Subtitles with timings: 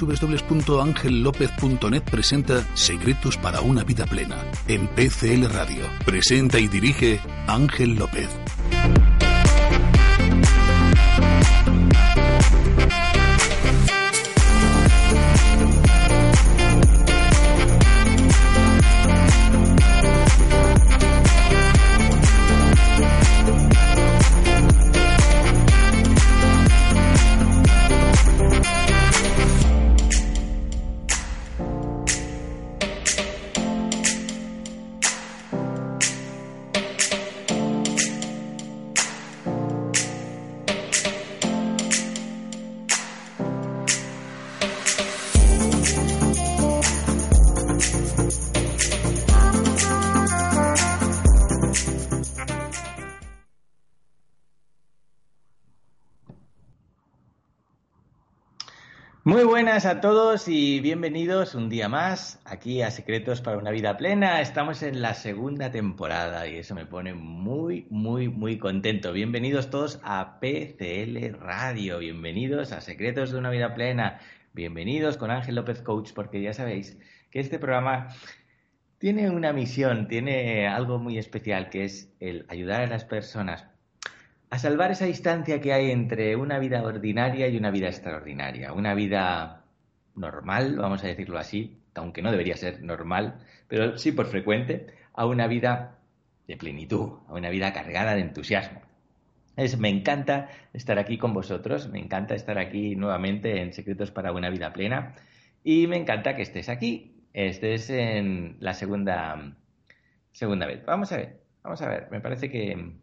[0.00, 4.36] www.angellopez.net presenta Secretos para una vida plena
[4.66, 5.84] en PCL Radio.
[6.04, 8.28] Presenta y dirige Ángel López.
[59.30, 64.40] Buenas a todos y bienvenidos un día más aquí a Secretos para una Vida Plena.
[64.40, 69.12] Estamos en la segunda temporada y eso me pone muy, muy, muy contento.
[69.12, 74.18] Bienvenidos todos a PCL Radio, bienvenidos a Secretos de una Vida Plena,
[74.52, 76.98] bienvenidos con Ángel López Coach porque ya sabéis
[77.30, 78.08] que este programa
[78.98, 83.66] tiene una misión, tiene algo muy especial que es el ayudar a las personas
[84.50, 88.94] a salvar esa distancia que hay entre una vida ordinaria y una vida extraordinaria, una
[88.94, 89.64] vida
[90.16, 95.26] normal, vamos a decirlo así, aunque no debería ser normal, pero sí por frecuente, a
[95.26, 95.98] una vida
[96.48, 98.82] de plenitud, a una vida cargada de entusiasmo.
[99.78, 104.48] Me encanta estar aquí con vosotros, me encanta estar aquí nuevamente en Secretos para una
[104.48, 105.14] vida plena
[105.62, 109.54] y me encanta que estés aquí, estés en la segunda,
[110.32, 110.84] segunda vez.
[110.86, 112.94] Vamos a ver, vamos a ver, me parece que,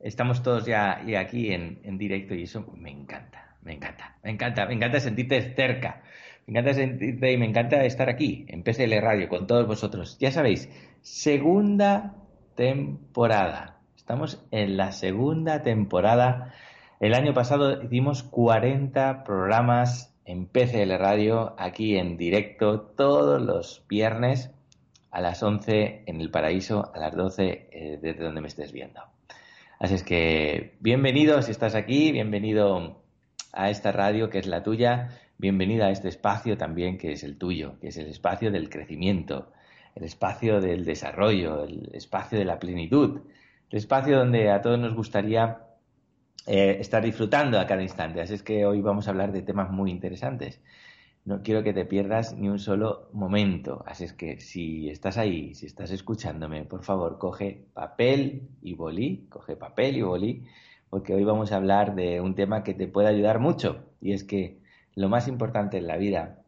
[0.00, 3.56] estamos todos ya, aquí en, en directo y eso me encanta.
[3.62, 6.02] Me encanta, me encanta, me encanta sentirte cerca.
[6.46, 10.16] Me encanta sentirte y me encanta estar aquí en PCL Radio con todos vosotros.
[10.18, 10.70] Ya sabéis,
[11.02, 12.14] segunda
[12.54, 13.78] temporada.
[13.96, 16.54] Estamos en la segunda temporada.
[17.00, 24.50] El año pasado hicimos 40 programas en PCL Radio, aquí en directo, todos los viernes
[25.10, 29.02] a las 11 en el paraíso, a las 12 eh, desde donde me estés viendo.
[29.78, 33.00] Así es que bienvenido si estás aquí, bienvenido
[33.52, 37.38] a esta radio que es la tuya, bienvenida a este espacio también que es el
[37.38, 39.52] tuyo, que es el espacio del crecimiento,
[39.94, 43.20] el espacio del desarrollo, el espacio de la plenitud,
[43.70, 45.58] el espacio donde a todos nos gustaría
[46.48, 48.20] eh, estar disfrutando a cada instante.
[48.20, 50.60] Así es que hoy vamos a hablar de temas muy interesantes.
[51.28, 53.84] No quiero que te pierdas ni un solo momento.
[53.86, 59.26] Así es que si estás ahí, si estás escuchándome, por favor, coge papel y bolí,
[59.28, 60.44] coge papel y bolí
[60.88, 64.24] porque hoy vamos a hablar de un tema que te puede ayudar mucho y es
[64.24, 64.56] que
[64.94, 66.38] lo más importante en la vida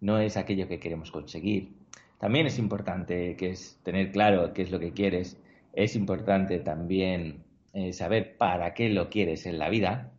[0.00, 1.72] no es aquello que queremos conseguir.
[2.20, 5.36] También es importante que es tener claro qué es lo que quieres.
[5.72, 10.11] Es importante también eh, saber para qué lo quieres en la vida.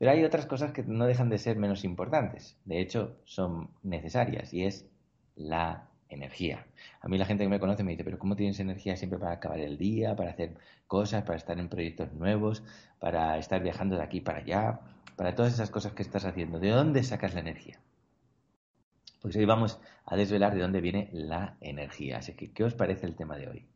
[0.00, 2.56] Pero hay otras cosas que no dejan de ser menos importantes.
[2.64, 4.88] De hecho, son necesarias y es
[5.36, 6.66] la energía.
[7.02, 9.32] A mí la gente que me conoce me dice, pero ¿cómo tienes energía siempre para
[9.32, 10.56] acabar el día, para hacer
[10.86, 12.62] cosas, para estar en proyectos nuevos,
[12.98, 14.80] para estar viajando de aquí para allá,
[15.16, 16.58] para todas esas cosas que estás haciendo?
[16.58, 17.78] ¿De dónde sacas la energía?
[19.20, 22.20] Pues hoy vamos a desvelar de dónde viene la energía.
[22.20, 23.68] Así que, ¿qué os parece el tema de hoy?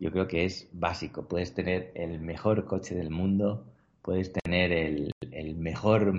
[0.00, 1.28] Yo creo que es básico.
[1.28, 3.75] Puedes tener el mejor coche del mundo,
[4.06, 6.14] puedes tener el, el mejor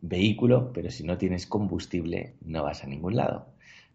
[0.00, 3.48] vehículo, pero si no tienes combustible no vas a ningún lado.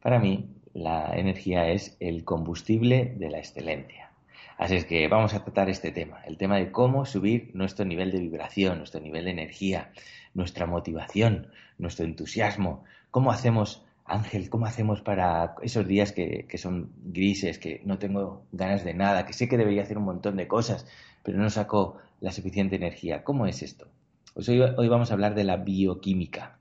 [0.04, 4.12] Para mí, la energía es el combustible de la excelencia.
[4.58, 8.12] Así es que vamos a tratar este tema, el tema de cómo subir nuestro nivel
[8.12, 9.92] de vibración, nuestro nivel de energía,
[10.34, 12.84] nuestra motivación, nuestro entusiasmo.
[13.12, 18.84] ¿Cómo hacemos, Ángel, cómo hacemos para esos días que, son grises, que no tengo ganas
[18.84, 20.86] de nada, que sé que debería hacer un montón de cosas,
[21.24, 23.24] pero no saco la suficiente energía?
[23.24, 23.88] ¿Cómo es esto?
[24.34, 26.60] Pues hoy, vamos a hablar de la bioquímica.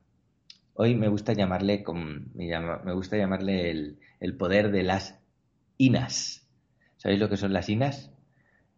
[0.75, 1.85] Hoy me gusta llamarle,
[2.35, 5.21] me, gusta llamarle el, poder de las
[5.79, 6.49] inas.
[6.97, 8.11] ¿Sabéis lo que son las inas?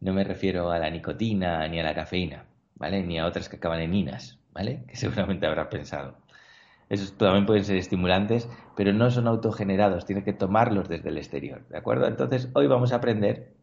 [0.00, 2.44] No me refiero a la nicotina ni a la cafeína,
[2.74, 3.02] ¿vale?
[3.02, 4.84] Ni a otras que acaban en inas, ¿vale?
[4.88, 6.18] Que seguramente habrás pensado.
[6.88, 11.66] Esos también pueden ser estimulantes, pero no son autogenerados, tienes que tomarlos desde el exterior,
[11.68, 12.06] ¿de acuerdo?
[12.06, 13.54] Entonces, hoy vamos a aprender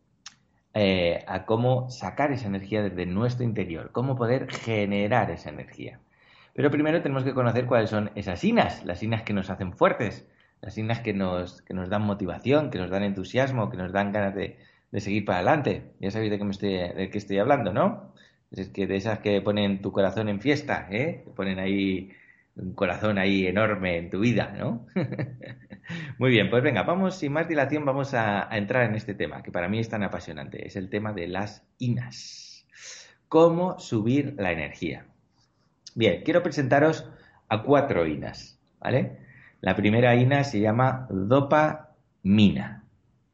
[0.73, 5.99] eh, a cómo sacar esa energía desde nuestro interior, cómo poder generar esa energía.
[6.53, 10.27] Pero primero tenemos que conocer cuáles son esas inas, las inas que nos hacen fuertes,
[10.61, 14.11] las inas que nos, que nos dan motivación, que nos dan entusiasmo, que nos dan
[14.11, 14.57] ganas de,
[14.99, 15.91] seguir para adelante.
[15.99, 18.13] Ya sabéis de qué, me estoy, de qué estoy hablando, ¿no?
[18.51, 21.23] Es que de esas que ponen tu corazón en fiesta, ¿eh?
[21.35, 22.11] Ponen ahí
[22.61, 24.85] un corazón ahí enorme en tu vida, ¿no?
[26.17, 29.51] Muy bien, pues venga, vamos, sin más dilación, vamos a, entrar en este tema, que
[29.51, 30.67] para mí es tan apasionante.
[30.67, 32.67] Es el tema de las inas.
[33.27, 35.05] ¿Cómo subir la energía?
[35.95, 37.09] Bien, quiero presentaros
[37.47, 39.17] a cuatro inas, ¿vale?
[39.61, 42.83] La primera ina se llama dopamina,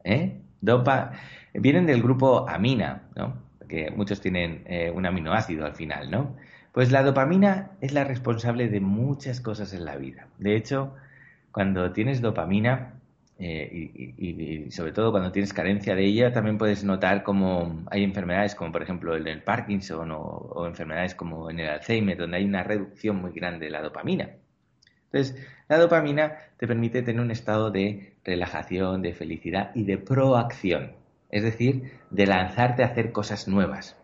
[0.03, 0.41] ¿eh?
[0.61, 1.11] Dopa,
[1.53, 3.43] vienen del grupo amina, ¿no?
[3.67, 6.35] Que muchos tienen eh, un aminoácido al final, ¿no?
[6.75, 10.27] Pues la dopamina es la responsable de muchas cosas en la vida.
[10.39, 10.93] De hecho,
[11.53, 12.95] cuando tienes dopamina,
[13.39, 13.69] eh,
[14.17, 18.73] y, sobre todo cuando tienes carencia de ella, también puedes notar como hay enfermedades como
[18.73, 23.31] por ejemplo el, Parkinson o, enfermedades como en el Alzheimer, donde hay una reducción muy
[23.31, 24.31] grande de la dopamina.
[25.13, 30.91] Entonces, la dopamina te permite tener un estado de relajación, de felicidad y de proacción,
[31.31, 33.95] es decir, de lanzarte a hacer cosas nuevas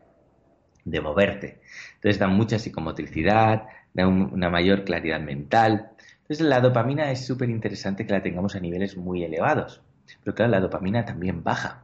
[0.85, 1.59] de moverte.
[1.95, 5.91] Entonces da mucha psicomotricidad, da una mayor claridad mental.
[6.21, 9.81] Entonces la dopamina es súper interesante que la tengamos a niveles muy elevados.
[10.23, 11.83] Pero claro, la dopamina también baja.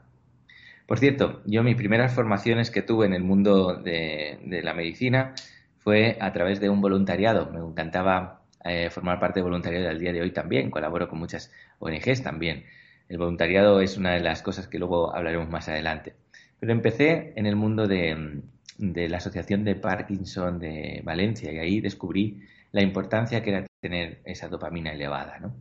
[0.85, 5.35] Por cierto, yo mis primeras formaciones que tuve en el mundo de, la medicina
[5.79, 7.49] fue a través de un voluntariado.
[7.51, 10.71] Me encantaba eh, formar parte de voluntariado al día de hoy también.
[10.71, 12.65] Colaboro con muchas ONGs también.
[13.09, 16.15] El voluntariado es una de las cosas que luego hablaremos más adelante.
[16.59, 18.41] Pero empecé en el mundo de,
[18.77, 22.41] de la Asociación de Parkinson de Valencia y ahí descubrí
[22.71, 25.39] la importancia que era tener esa dopamina elevada.
[25.39, 25.55] ¿no?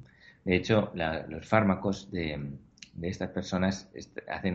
[0.44, 2.38] De hecho, los fármacos de,
[3.02, 3.90] estas personas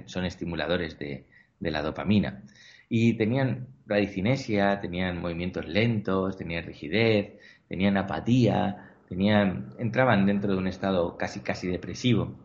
[0.06, 1.26] son estimuladores de,
[1.60, 2.44] la dopamina.
[2.90, 7.34] Y tenían radicinesia, tenían movimientos lentos, tenían rigidez,
[7.68, 12.36] tenían apatía, tenían, entraban dentro de un estado casi casi depresivo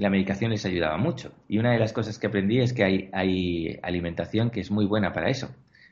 [0.00, 1.32] la medicación les ayudaba mucho.
[1.46, 4.86] Y una de las cosas que aprendí es que hay, hay alimentación que es muy
[4.86, 5.50] buena para eso.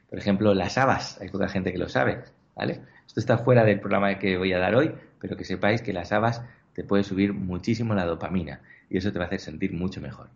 [0.08, 2.24] Por ejemplo, las habas, hay poca gente que lo sabe,
[2.56, 2.80] ¿vale?
[3.06, 6.10] Esto está fuera del programa que voy a dar hoy, pero que sepáis que las
[6.12, 10.00] habas te puede subir muchísimo la dopamina y eso te va a hacer sentir mucho
[10.00, 10.30] mejor.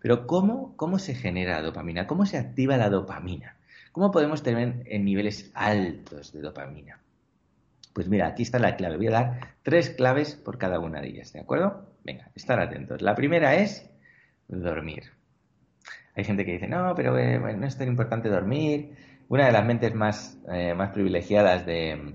[0.00, 2.06] Pero ¿cómo, cómo se genera la dopamina?
[2.06, 3.56] ¿Cómo se activa la dopamina?
[3.92, 7.00] ¿Cómo podemos tener en niveles altos de dopamina?
[7.92, 8.96] Pues mira, aquí está la clave.
[8.96, 11.88] Voy a dar tres claves por cada una de ellas, ¿de acuerdo?
[12.08, 13.02] Venga, estar atentos.
[13.02, 13.86] La primera es
[14.48, 15.02] dormir.
[16.14, 18.94] Hay gente que dice, no, pero eh, no es tan importante dormir.
[19.28, 22.14] Una de las mentes más, eh, más privilegiadas de,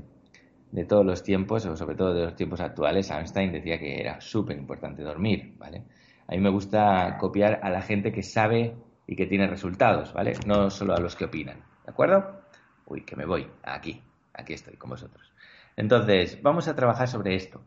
[0.71, 4.19] de, todos los tiempos, o sobre todo de los tiempos actuales, Einstein decía que era
[4.19, 5.83] súper importante dormir, ¿vale?
[6.27, 8.73] A mí me gusta copiar a la gente que sabe
[9.05, 10.33] y que tiene resultados, ¿vale?
[10.47, 12.41] No solo a los que opinan, ¿de acuerdo?
[12.87, 14.01] Uy, que me voy, aquí,
[14.33, 15.31] aquí estoy con vosotros.
[15.75, 17.61] Entonces, vamos a trabajar sobre esto.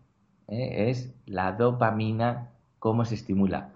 [0.49, 0.91] ¿Eh?
[0.91, 2.49] es la dopamina,
[2.79, 3.71] ¿cómo se estimula?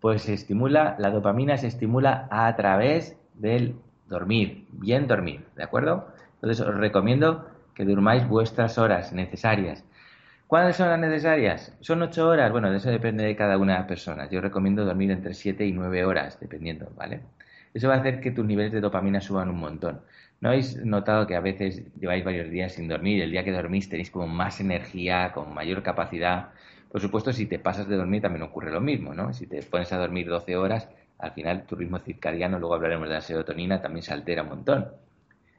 [0.00, 3.76] Pues se estimula, la dopamina se estimula a través del
[4.08, 6.08] dormir, bien dormir, ¿de acuerdo?
[6.34, 9.84] Entonces os recomiendo que durmáis vuestras horas necesarias.
[10.46, 11.74] ¿Cuáles son las necesarias?
[11.80, 12.52] Son ocho horas.
[12.52, 14.28] Bueno, de eso depende de cada una de las personas.
[14.30, 17.22] Yo recomiendo dormir entre siete y nueve horas, dependiendo, ¿vale?
[17.72, 20.02] Eso va a hacer que tus niveles de dopamina suban un montón.
[20.42, 23.22] ¿No habéis notado que a veces lleváis varios días sin dormir?
[23.22, 26.48] El día que dormís tenéis como más energía, con mayor capacidad.
[26.90, 29.32] Por supuesto, si te pasas de dormir también ocurre lo mismo, ¿no?
[29.32, 30.88] Si te pones a dormir 12 horas,
[31.20, 34.88] al final tu ritmo circadiano, luego hablaremos de la serotonina, también se altera un montón.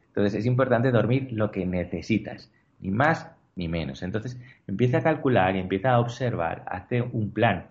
[0.07, 4.03] Entonces es importante dormir lo que necesitas, ni más ni menos.
[4.03, 4.37] Entonces
[4.67, 7.67] empieza a calcular y empieza a observar, hace un plan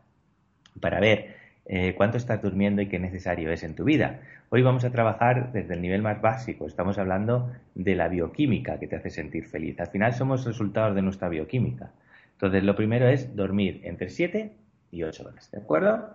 [0.81, 4.21] para ver eh, cuánto estás durmiendo y qué necesario es en tu vida.
[4.51, 6.67] Hoy vamos a trabajar desde el nivel más básico.
[6.67, 9.79] Estamos hablando de la bioquímica que te hace sentir feliz.
[9.81, 11.93] Al final somos resultados de nuestra bioquímica.
[12.33, 14.53] Entonces, lo primero es dormir entre 7
[14.91, 15.51] y 8 horas.
[15.51, 16.11] ¿De acuerdo?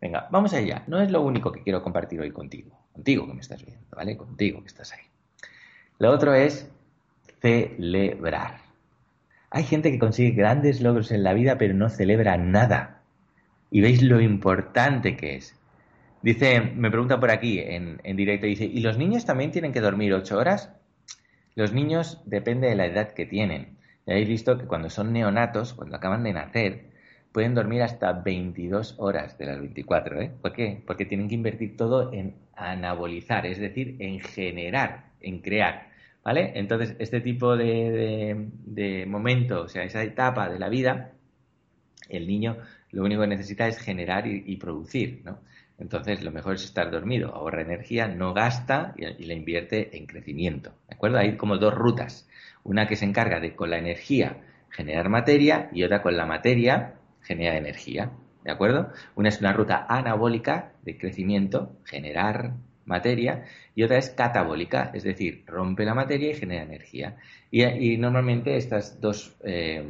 [0.00, 0.84] Venga, vamos allá.
[0.86, 2.78] No es lo único que quiero compartir hoy contigo.
[2.92, 4.16] Contigo que me estás viendo, ¿vale?
[4.16, 5.04] Contigo que estás ahí.
[5.98, 6.70] Lo otro es
[7.40, 8.58] celebrar.
[9.50, 12.95] Hay gente que consigue grandes logros en la vida, pero no celebra nada.
[13.70, 15.54] Y veis lo importante que es.
[16.22, 20.12] Dice, me pregunta por aquí en, directo, dice, ¿y los niños también tienen que dormir
[20.14, 20.72] ocho horas?
[21.54, 23.76] Los niños depende de la edad que tienen.
[24.06, 26.86] Ya habéis visto que cuando son neonatos, cuando acaban de nacer,
[27.32, 30.20] pueden dormir hasta 22 horas de las 24.
[30.20, 30.32] ¿eh?
[30.40, 30.82] ¿Por qué?
[30.86, 35.90] Porque tienen que invertir todo en anabolizar, es decir, en generar, en crear.
[36.24, 36.52] ¿Vale?
[36.54, 41.12] Entonces, este tipo de, momento, o sea, esa etapa de la vida,
[42.08, 42.56] el niño
[42.96, 45.40] lo único que necesita es generar y, producir, ¿no?
[45.78, 50.70] Entonces, lo mejor es estar dormido, ahorra energía, no gasta y, la invierte en crecimiento.
[50.88, 51.18] ¿De acuerdo?
[51.18, 52.26] Hay como dos rutas.
[52.64, 54.38] Una que se encarga de con la energía
[54.70, 58.12] generar materia y otra con la materia generar energía.
[58.42, 58.90] ¿De acuerdo?
[59.14, 62.54] Una es una ruta anabólica de crecimiento, generar
[62.86, 67.18] materia, y otra es catabólica, es decir, rompe la materia y genera energía.
[67.50, 69.84] Y, normalmente estas dos eh,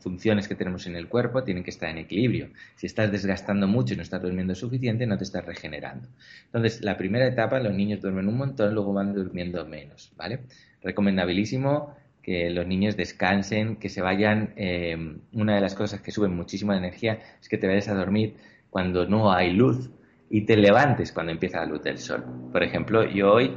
[0.00, 2.50] funciones que tenemos en el cuerpo tienen que estar en equilibrio.
[2.76, 6.08] Si estás desgastando mucho y no estás durmiendo suficiente, no te estás regenerando.
[6.46, 10.40] Entonces, la primera etapa, los niños duermen un montón, luego van durmiendo menos, ¿vale?
[10.82, 14.52] Recomendabilísimo que los niños descansen, que se vayan.
[14.56, 18.34] Eh, una de las cosas que suben muchísimo energía es que te vayas a dormir
[18.70, 19.90] cuando no hay luz
[20.28, 22.24] y te levantes cuando empieza la luz del sol.
[22.50, 23.52] Por ejemplo, yo hoy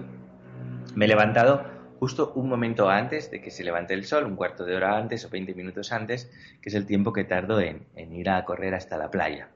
[0.96, 4.64] me he levantado justo un momento antes de que se levante el sol, un cuarto
[4.64, 8.30] de hora antes o 20 minutos antes, que es el tiempo que tardo en, ir
[8.30, 9.50] a correr hasta la playa.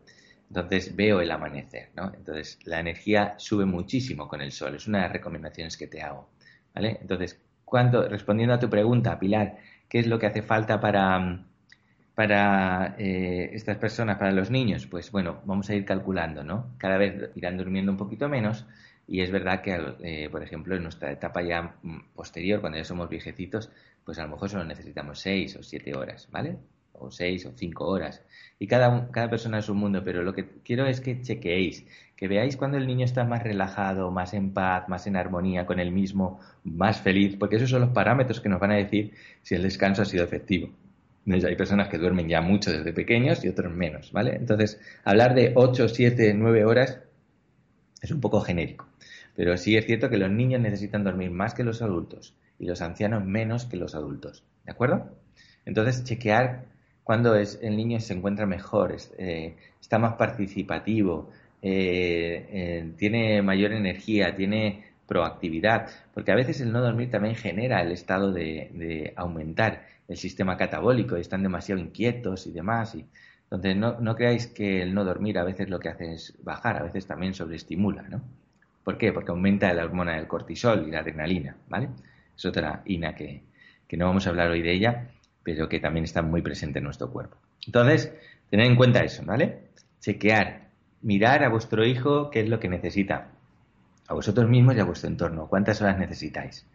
[0.50, 2.12] Entonces veo el amanecer, ¿no?
[2.14, 6.02] Entonces la energía sube muchísimo con el sol, es una de las recomendaciones que te
[6.02, 6.30] hago.
[6.76, 7.40] Entonces
[8.10, 9.58] respondiendo a tu pregunta, Pilar,
[9.90, 11.46] ¿qué es lo que hace falta para,
[12.14, 14.86] para eh, estas personas, para los niños?
[14.86, 16.76] Pues bueno, vamos a ir calculando, ¿no?
[16.78, 18.66] Cada vez irán durmiendo un poquito menos
[19.08, 21.76] y es verdad que, eh, por ejemplo, en nuestra etapa ya
[22.16, 23.70] posterior, cuando ya somos viejecitos,
[24.06, 26.58] pues a lo mejor solo necesitamos seis o siete horas, ¿vale?
[26.94, 28.22] O seis o cinco horas.
[28.60, 32.28] Y cada, cada persona es un mundo, pero lo que quiero es que chequeéis que
[32.28, 35.92] veáis cuando el niño está más relajado, más en paz, más en armonía con él
[35.92, 39.64] mismo, más feliz, porque esos son los parámetros que nos van a decir si el
[39.64, 40.70] descanso ha sido efectivo.
[41.26, 44.36] Hay personas que duermen ya mucho desde pequeños y otros menos, ¿vale?
[44.36, 47.00] Entonces, hablar de 8, 7, 9 horas
[48.04, 48.86] es un poco genérico.
[49.36, 52.82] Pero sí es cierto que los niños necesitan dormir más que los adultos y los
[52.82, 54.44] ancianos menos que los adultos.
[54.66, 55.10] ¿De acuerdo?
[55.66, 56.66] Entonces, chequear
[57.04, 61.32] cuando es, el niño se encuentra mejor, eh, está más participativo,
[61.62, 67.82] eh, eh, tiene mayor energía, tiene proactividad, porque a veces el no dormir también genera
[67.82, 72.96] el estado de, aumentar el sistema catabólico, y están demasiado inquietos y demás.
[72.96, 73.06] Y,
[73.58, 76.78] entonces, no, no, creáis que el no dormir a veces lo que hace es bajar,
[76.78, 78.22] a veces también sobreestimula, ¿no?
[78.84, 79.14] ¿Por qué?
[79.14, 81.90] Porque aumenta la hormona del cortisol y la adrenalina, ¿vale?
[82.36, 83.44] Es otra ina que,
[83.88, 85.10] que no vamos a hablar hoy de ella,
[85.44, 87.38] pero que también está muy presente en nuestro cuerpo.
[87.66, 88.12] Entonces,
[88.50, 89.60] tened en cuenta eso, ¿vale?
[90.00, 90.64] Chequear
[91.04, 93.28] mirar a vuestro hijo qué es lo que necesita,
[94.08, 96.66] a vosotros mismos y a vuestro entorno, cuántas horas necesitáis.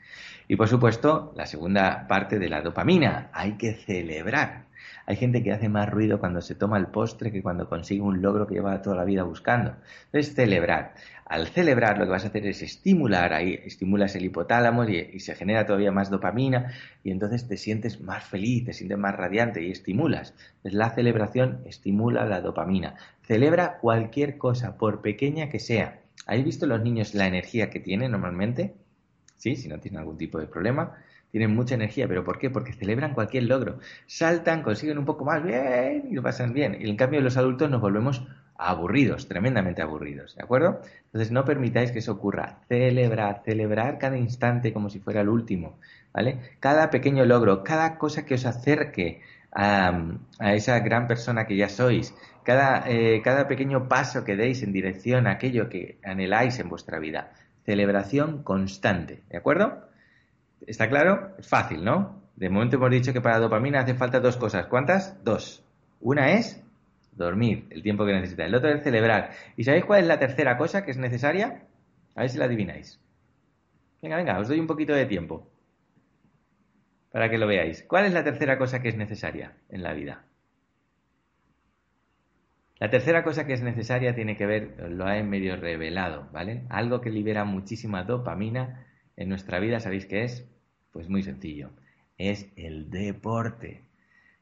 [0.46, 4.67] Y por supuesto, la segunda parte de la dopamina, hay que celebrar.
[5.08, 8.20] Hay gente que hace más ruido cuando se toma el postre que cuando consigue un
[8.20, 9.74] logro que lleva toda la vida buscando.
[10.04, 10.92] Entonces, celebrar.
[11.24, 15.34] Al celebrar lo que vas a hacer es estimular, ahí estimulas el hipotálamo y, se
[15.34, 19.70] genera todavía más dopamina y entonces te sientes más feliz, te sientes más radiante y
[19.70, 20.34] estimulas.
[20.56, 22.96] Entonces, la celebración estimula la dopamina.
[23.22, 26.02] Celebra cualquier cosa, por pequeña que sea.
[26.26, 28.74] ¿Habéis visto los niños la energía que tienen normalmente?
[29.38, 30.98] Sí, si no tienen algún tipo de problema
[31.30, 32.50] tienen mucha energía, pero ¿por qué?
[32.50, 36.76] Porque celebran cualquier logro, saltan, consiguen un poco más bien y lo pasan bien.
[36.80, 38.26] Y en cambio los adultos nos volvemos
[38.58, 40.80] aburridos, tremendamente aburridos, ¿de acuerdo?
[41.06, 42.58] Entonces no permitáis que eso ocurra.
[42.68, 45.78] Celebrar, celebrar cada instante como si fuera el último,
[46.12, 46.40] ¿vale?
[46.58, 49.96] Cada pequeño logro, cada cosa que os acerque a,
[50.40, 55.26] esa gran persona que ya sois, cada, eh, cada pequeño paso que deis en dirección
[55.26, 57.32] a aquello que anheláis en vuestra vida.
[57.64, 59.88] Celebración constante, ¿de acuerdo?
[60.68, 61.34] ¿Está claro?
[61.38, 62.20] Es fácil, ¿no?
[62.36, 64.66] De momento hemos dicho que para dopamina hace falta dos cosas.
[64.66, 65.24] ¿Cuántas?
[65.24, 65.64] Dos.
[65.98, 66.62] Una es
[67.12, 68.44] dormir, el tiempo que necesita.
[68.44, 69.30] El otro es celebrar.
[69.56, 71.62] ¿Y sabéis cuál es la tercera cosa que es necesaria?
[72.14, 73.00] A ver si la adivináis.
[74.02, 75.50] Venga, venga, os doy un poquito de tiempo
[77.10, 77.82] para que lo veáis.
[77.84, 80.26] ¿Cuál es la tercera cosa que es necesaria en la vida?
[82.78, 86.64] La tercera cosa que es necesaria tiene que ver, lo he medio revelado, ¿vale?
[86.68, 90.46] Algo que libera muchísima dopamina en nuestra vida, ¿sabéis qué es?
[90.92, 91.70] Pues muy sencillo,
[92.16, 93.82] es el deporte.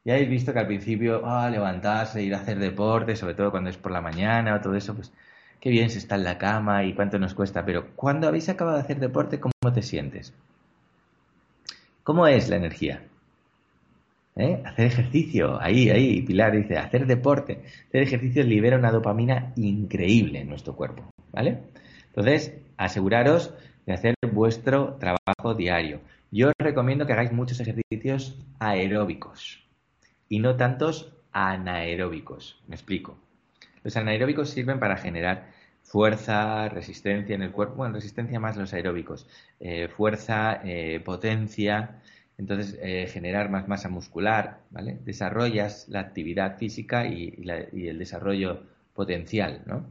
[0.05, 3.69] Ya habéis visto que al principio, ah, levantarse, ir a hacer deporte, sobre todo cuando
[3.69, 5.11] es por la mañana o todo eso, pues
[5.59, 8.77] qué bien se está en la cama y cuánto nos cuesta, pero cuando habéis acabado
[8.77, 10.33] de hacer deporte, ¿cómo te sientes?
[12.03, 13.03] ¿Cómo es la energía?
[14.37, 14.61] ¿Eh?
[14.63, 20.47] Hacer ejercicio, ahí, ahí, Pilar dice, hacer deporte, hacer ejercicio libera una dopamina increíble en
[20.47, 21.63] nuestro cuerpo, ¿vale?
[22.09, 23.53] Entonces, aseguraros
[23.85, 25.99] de hacer vuestro trabajo diario.
[26.31, 29.63] Yo os recomiendo que hagáis muchos ejercicios aeróbicos
[30.27, 32.61] y no tantos anaeróbicos.
[32.67, 33.17] Me explico.
[33.83, 35.51] Los anaeróbicos sirven para generar
[35.83, 39.25] fuerza, resistencia en el cuerpo, bueno, resistencia más los aeróbicos,
[39.61, 42.01] eh, fuerza, eh, potencia,
[42.37, 44.99] entonces eh, generar más masa muscular, ¿vale?
[45.05, 47.41] Desarrollas la actividad física y,
[47.71, 49.85] y el desarrollo potencial, ¿no?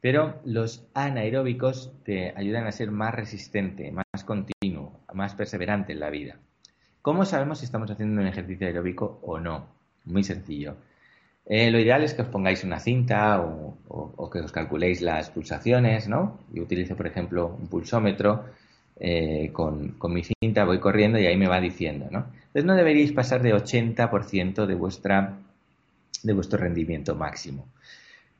[0.00, 4.83] Pero los anaeróbicos te ayudan a ser más resistente, más continuo,
[5.14, 6.36] más perseverante en la vida.
[7.02, 9.66] ¿Cómo sabemos si estamos haciendo un ejercicio aeróbico o no?
[10.04, 10.76] Muy sencillo.
[11.46, 16.08] Eh, lo ideal es que os pongáis una cinta o, que os calculéis las pulsaciones,
[16.08, 16.38] ¿no?
[16.52, 18.46] Yo utilizo, por ejemplo, un pulsómetro
[18.98, 22.26] eh, con, mi cinta, voy corriendo y ahí me va diciendo, ¿no?
[22.46, 25.36] Entonces no deberíais pasar de 80% de, vuestra,
[26.22, 27.68] de vuestro rendimiento máximo.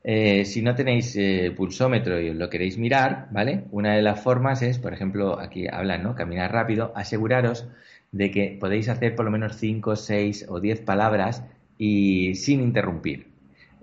[0.05, 1.19] Eh, si no tenéis
[1.57, 3.65] pulsómetro y lo queréis mirar, ¿vale?
[3.71, 6.15] Una de las formas es, por ejemplo, aquí hablan, ¿no?
[6.15, 7.67] Caminar rápido, aseguraros
[8.13, 11.43] de que podéis hacer por lo menos 5, 6 o 10 palabras
[11.79, 13.34] y sin interrumpir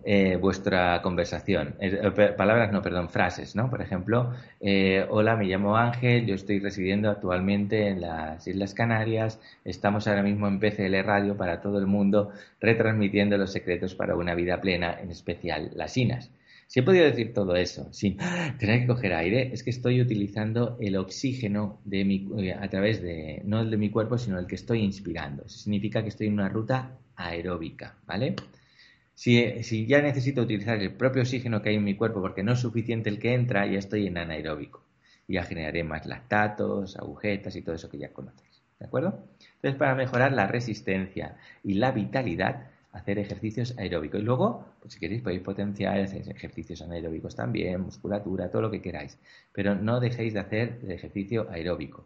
[0.03, 1.75] eh, vuestra conversación.
[1.79, 3.69] Eh, palabras, no, perdón, frases, ¿no?
[3.69, 9.39] Por ejemplo, eh, hola, me llamo Ángel, yo estoy residiendo actualmente en las Islas Canarias,
[9.63, 14.33] estamos ahora mismo en PCL Radio para todo el mundo, retransmitiendo los secretos para una
[14.33, 16.31] vida plena, en especial las INAS.
[16.71, 18.17] Si he podido decir todo eso sin
[18.57, 23.41] tener que coger aire, es que estoy utilizando el oxígeno de mi, a través de,
[23.43, 25.47] no el de mi cuerpo, sino el que estoy inspirando.
[25.49, 28.35] Significa que estoy en una ruta aeróbica, ¿vale?
[29.13, 32.59] Si, ya necesito utilizar el propio oxígeno que hay en mi cuerpo porque no es
[32.59, 34.83] suficiente el que entra, ya estoy en anaeróbico.
[35.27, 38.61] Y ya generaré más lactatos, agujetas y todo eso que ya conocéis.
[38.79, 39.23] ¿De acuerdo?
[39.55, 44.19] Entonces, para mejorar la resistencia y la vitalidad, hacer ejercicios aeróbicos.
[44.19, 49.17] Y luego, pues si queréis, podéis potenciar ejercicios anaeróbicos también, musculatura, todo lo que queráis.
[49.53, 52.05] Pero no dejéis de hacer el ejercicio aeróbico.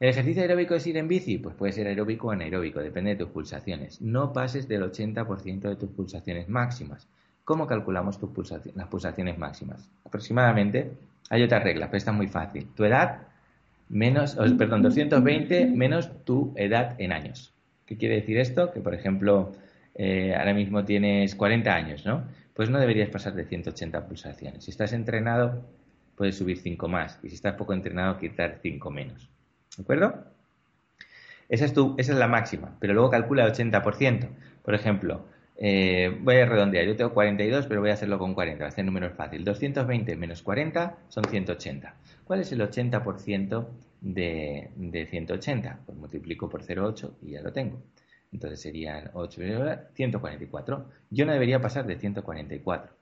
[0.00, 1.36] ¿El ejercicio aeróbico es ir en bici?
[1.36, 4.00] Pues puede ser aeróbico o anaeróbico, depende de tus pulsaciones.
[4.00, 7.06] No pases del 80% de tus pulsaciones máximas.
[7.44, 9.90] ¿Cómo calculamos tus las pulsaciones máximas?
[10.06, 10.92] Aproximadamente,
[11.28, 12.68] hay otra regla, pero esta es muy fácil.
[12.74, 13.26] Tu edad
[13.90, 17.52] menos, perdón, 220 menos tu edad en años.
[17.84, 18.72] ¿Qué quiere decir esto?
[18.72, 19.52] Que, por ejemplo,
[19.96, 22.24] eh, ahora mismo tienes 40 años, ¿no?
[22.54, 24.64] Pues no deberías pasar de 180 pulsaciones.
[24.64, 25.62] Si estás entrenado,
[26.16, 27.18] puedes subir 5 más.
[27.22, 29.28] Y si estás poco entrenado, quitar 5 menos.
[29.76, 30.24] ¿De acuerdo?
[31.50, 34.28] Esa es, la máxima, pero luego calcula el 80%.
[34.62, 38.62] Por ejemplo, eh, voy a redondear, yo tengo 42, pero voy a hacerlo con 40,
[38.62, 39.44] va a ser número fácil.
[39.44, 41.94] 220 menos 40 son 180.
[42.24, 43.66] ¿Cuál es el 80%
[44.00, 45.80] de, de 180?
[45.86, 47.82] Pues multiplico por 0,8 y ya lo tengo.
[48.32, 49.40] Entonces serían 8,
[49.94, 50.86] 144.
[51.10, 52.92] Yo no debería pasar de 144.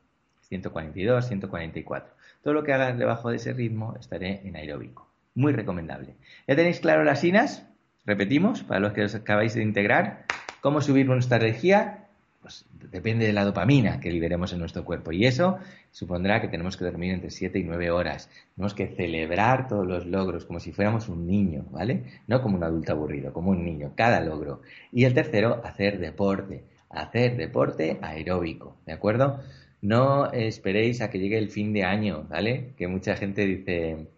[0.40, 2.14] 142, 144.
[2.42, 5.07] Todo lo que hagas debajo de ese ritmo estaré en aeróbico
[5.38, 6.16] muy recomendable.
[6.46, 7.64] ¿Ya tenéis claro las INAS?
[8.04, 10.24] Repetimos, para los que os acabáis de integrar,
[10.60, 12.08] cómo subir nuestra energía,
[12.40, 15.12] pues depende de la dopamina que liberemos en nuestro cuerpo.
[15.12, 15.58] Y eso
[15.92, 18.28] supondrá que tenemos que dormir entre 7 y 9 horas.
[18.56, 22.02] Tenemos que celebrar todos los logros como si fuéramos un niño, ¿vale?
[22.26, 24.62] No como un adulto aburrido, como un niño, cada logro.
[24.90, 26.64] Y el tercero, hacer deporte.
[26.90, 29.40] Hacer deporte aeróbico, ¿de acuerdo?
[29.82, 32.72] No esperéis a que llegue el fin de año, ¿vale?
[32.76, 34.08] Que mucha gente dice,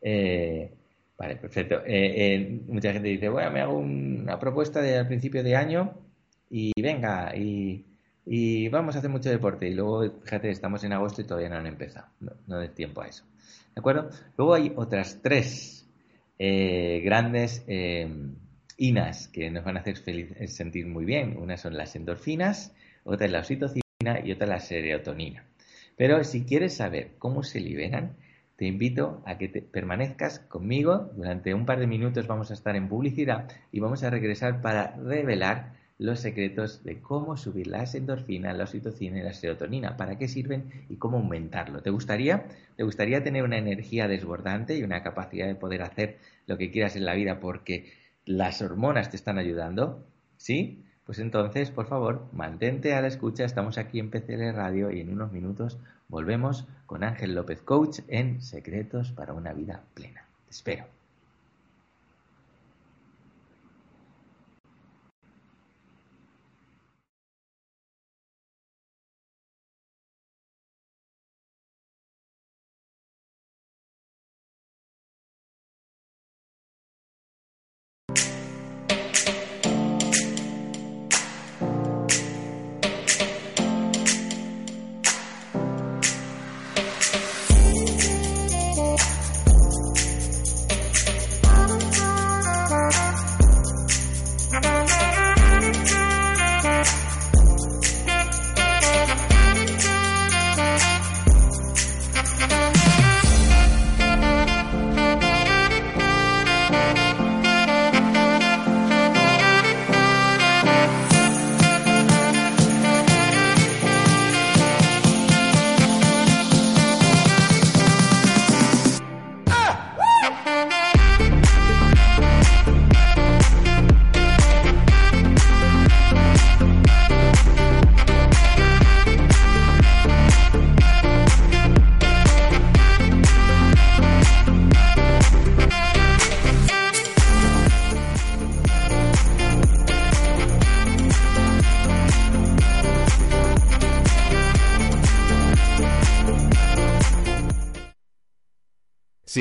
[0.00, 0.72] eh,
[1.16, 1.82] vale, perfecto.
[1.86, 5.94] Eh, eh, mucha gente dice, bueno, me hago una propuesta de, al principio de año
[6.50, 7.86] y venga, y,
[8.68, 9.68] vamos a hacer mucho deporte.
[9.68, 12.06] Y luego, fíjate, estamos en agosto y todavía no han empezado.
[12.20, 13.24] No, no tiempo a eso.
[13.74, 14.10] ¿De acuerdo?
[14.36, 15.86] Luego hay otras tres
[16.38, 17.64] grandes
[18.78, 19.98] inas que nos van a hacer
[20.48, 21.36] sentir muy bien.
[21.36, 22.72] Una son las endorfinas,
[23.04, 23.82] otra es la oxitocina
[24.24, 25.44] y otra la serotonina.
[25.96, 28.16] Pero si quieres saber cómo se liberan,
[28.60, 31.10] te invito a que te permanezcas conmigo.
[31.16, 34.96] Durante un par de minutos vamos a estar en publicidad y vamos a regresar para
[34.96, 40.28] revelar los secretos de cómo subir las endorfinas, la oxitocina y la serotonina, para qué
[40.28, 41.80] sirven y cómo aumentarlo.
[41.80, 42.48] ¿Te gustaría?
[42.76, 46.96] ¿Te gustaría tener una energía desbordante y una capacidad de poder hacer lo que quieras
[46.96, 47.94] en la vida porque
[48.26, 50.04] las hormonas te están ayudando?
[50.36, 50.84] ¿Sí?
[51.06, 53.46] Pues entonces, por favor, mantente a la escucha.
[53.46, 55.78] Estamos aquí en PCL Radio y en unos minutos
[56.10, 60.24] Volvemos con Ángel López Coach en Secretos para una vida plena.
[60.46, 60.99] Te espero.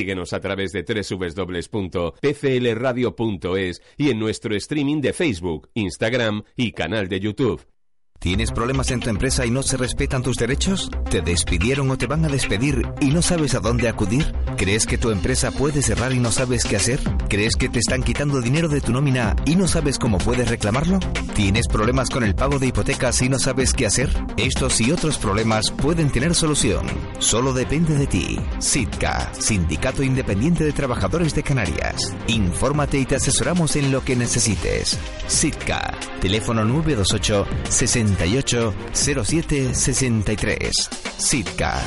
[0.10, 7.20] Síguenos a través de www.pclradio.es y en nuestro streaming de Facebook, Instagram y canal de
[7.20, 7.62] YouTube.
[8.20, 10.92] ¿Tienes problemas en tu empresa y no se respetan tus derechos?
[11.10, 14.34] ¿Te despidieron o te van a despedir y no sabes a dónde acudir?
[14.58, 17.00] ¿Crees que tu empresa puede cerrar y no sabes qué hacer?
[17.30, 21.00] ¿Crees que te están quitando dinero de tu nómina y no sabes cómo puedes reclamarlo?
[21.34, 24.10] ¿Tienes problemas con el pago de hipotecas y no sabes qué hacer?
[24.36, 26.86] Estos y otros problemas pueden tener solución.
[27.20, 28.38] Solo depende de ti.
[28.60, 31.96] SITCA, Sindicato Independiente de Trabajadores de Canarias.
[32.28, 35.00] Infórmate y te asesoramos en lo que necesites.
[35.28, 40.72] SITCA, teléfono 928 60 68 07 63.
[41.18, 41.82] Sitka.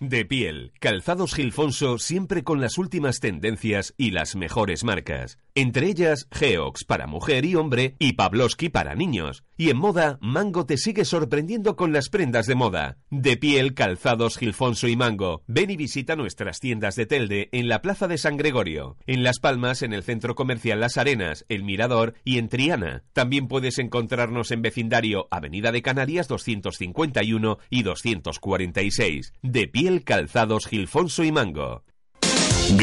[0.00, 5.38] De piel, Calzados Gilfonso siempre con las últimas tendencias y las mejores marcas.
[5.54, 9.44] Entre ellas, Geox para mujer y hombre y Pavlovsky para niños.
[9.56, 12.98] Y en moda, Mango te sigue sorprendiendo con las prendas de moda.
[13.10, 15.42] De piel, calzados Gilfonso y Mango.
[15.46, 18.96] Ven y visita nuestras tiendas de Telde en la Plaza de San Gregorio.
[19.06, 23.04] En Las Palmas, en el Centro Comercial Las Arenas, El Mirador y en Triana.
[23.12, 29.34] También puedes encontrarnos en vecindario Avenida de Canarias 251 y 246.
[29.42, 31.84] De piel, calzados Gilfonso y Mango.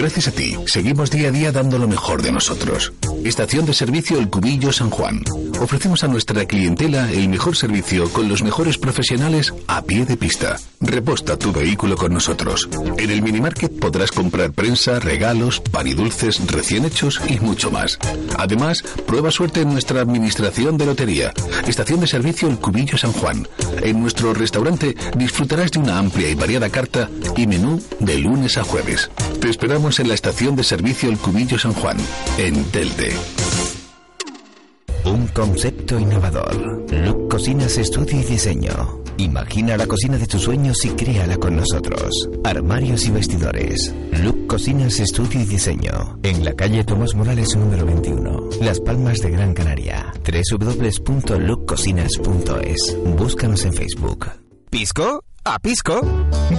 [0.02, 2.92] Gracias a ti, seguimos día a día dando lo mejor de nosotros.
[3.24, 5.24] Estación de servicio El Cubillo San Juan.
[5.60, 10.58] Ofrecemos a nuestra clientela el mejor servicio con los mejores profesionales a pie de pista.
[10.80, 12.68] Reposta tu vehículo con nosotros.
[12.98, 18.00] En el minimarket podrás comprar prensa, regalos, pan y dulces recién hechos y mucho más.
[18.40, 21.32] Además, prueba suerte en nuestra administración de lotería.
[21.68, 23.48] Estación de servicio El Cubillo San Juan.
[23.84, 28.64] En nuestro restaurante disfrutarás de una amplia y variada carta y menú de lunes a
[28.64, 29.12] jueves.
[29.40, 31.98] Te esperamos en la estación de servicio El Cubillo San Juan,
[32.38, 33.12] en Telde.
[35.06, 36.86] Un concepto innovador.
[36.92, 39.02] Look Cocinas Estudio y Diseño.
[39.18, 42.30] Imagina la cocina de tus sueños y créala con nosotros.
[42.44, 43.94] Armarios y vestidores.
[44.24, 46.20] Look Cocinas Estudio y Diseño.
[46.24, 48.50] En la calle Tomás Morales número 21.
[48.62, 50.14] Las Palmas de Gran Canaria.
[50.24, 52.98] www.lookcocinas.es.
[53.18, 54.30] Búscanos en Facebook.
[54.70, 55.24] ¿Pisco?
[55.44, 56.02] ¿A Pisco?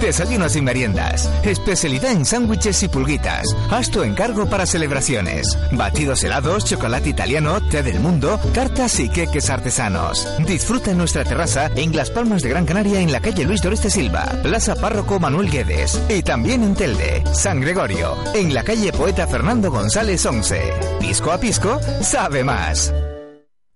[0.01, 1.29] Desayunos y meriendas.
[1.43, 3.45] Especialidad en sándwiches y pulguitas.
[3.71, 5.57] Haz tu encargo para celebraciones.
[5.71, 10.27] Batidos helados, chocolate italiano, té del mundo, cartas y queques artesanos.
[10.45, 13.89] Disfruta en nuestra terraza en Las Palmas de Gran Canaria en la calle Luis Doreste
[13.89, 19.27] Silva, Plaza Párroco Manuel Guedes y también en Telde, San Gregorio, en la calle Poeta
[19.27, 20.73] Fernando González 11.
[20.99, 22.93] Pisco a Pisco, sabe más.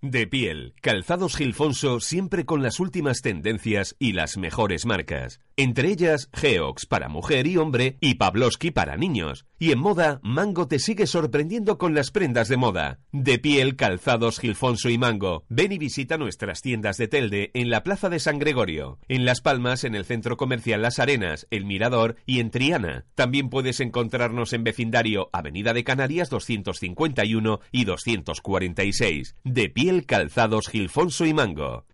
[0.01, 5.39] De piel, Calzados Gilfonso siempre con las últimas tendencias y las mejores marcas.
[5.59, 9.47] Entre ellas, Geox para mujer y hombre y Pavlovsky para niños.
[9.57, 12.99] Y en moda, Mango te sigue sorprendiendo con las prendas de moda.
[13.11, 15.45] De piel, Calzados Gilfonso y Mango.
[15.49, 18.99] Ven y visita nuestras tiendas de Telde en la Plaza de San Gregorio.
[19.07, 23.05] En Las Palmas, en el Centro Comercial Las Arenas, El Mirador y en Triana.
[23.15, 29.35] También puedes encontrarnos en vecindario Avenida de Canarias 251 y 246.
[29.43, 29.69] De
[30.05, 31.85] Calzados Gilfonso y Mango.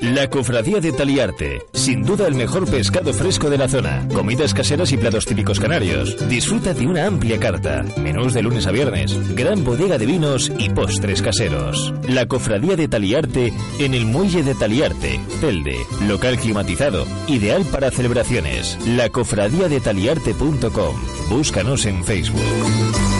[0.00, 4.92] La Cofradía de Taliarte, sin duda el mejor pescado fresco de la zona, comidas caseras
[4.92, 6.28] y platos típicos canarios.
[6.28, 10.70] Disfruta de una amplia carta, menús de lunes a viernes, gran bodega de vinos y
[10.70, 11.92] postres caseros.
[12.06, 18.78] La Cofradía de Taliarte en el Muelle de Taliarte, Telde, local climatizado, ideal para celebraciones.
[18.86, 20.96] La Cofradía de Taliarte.com.
[21.28, 23.17] Búscanos en Facebook.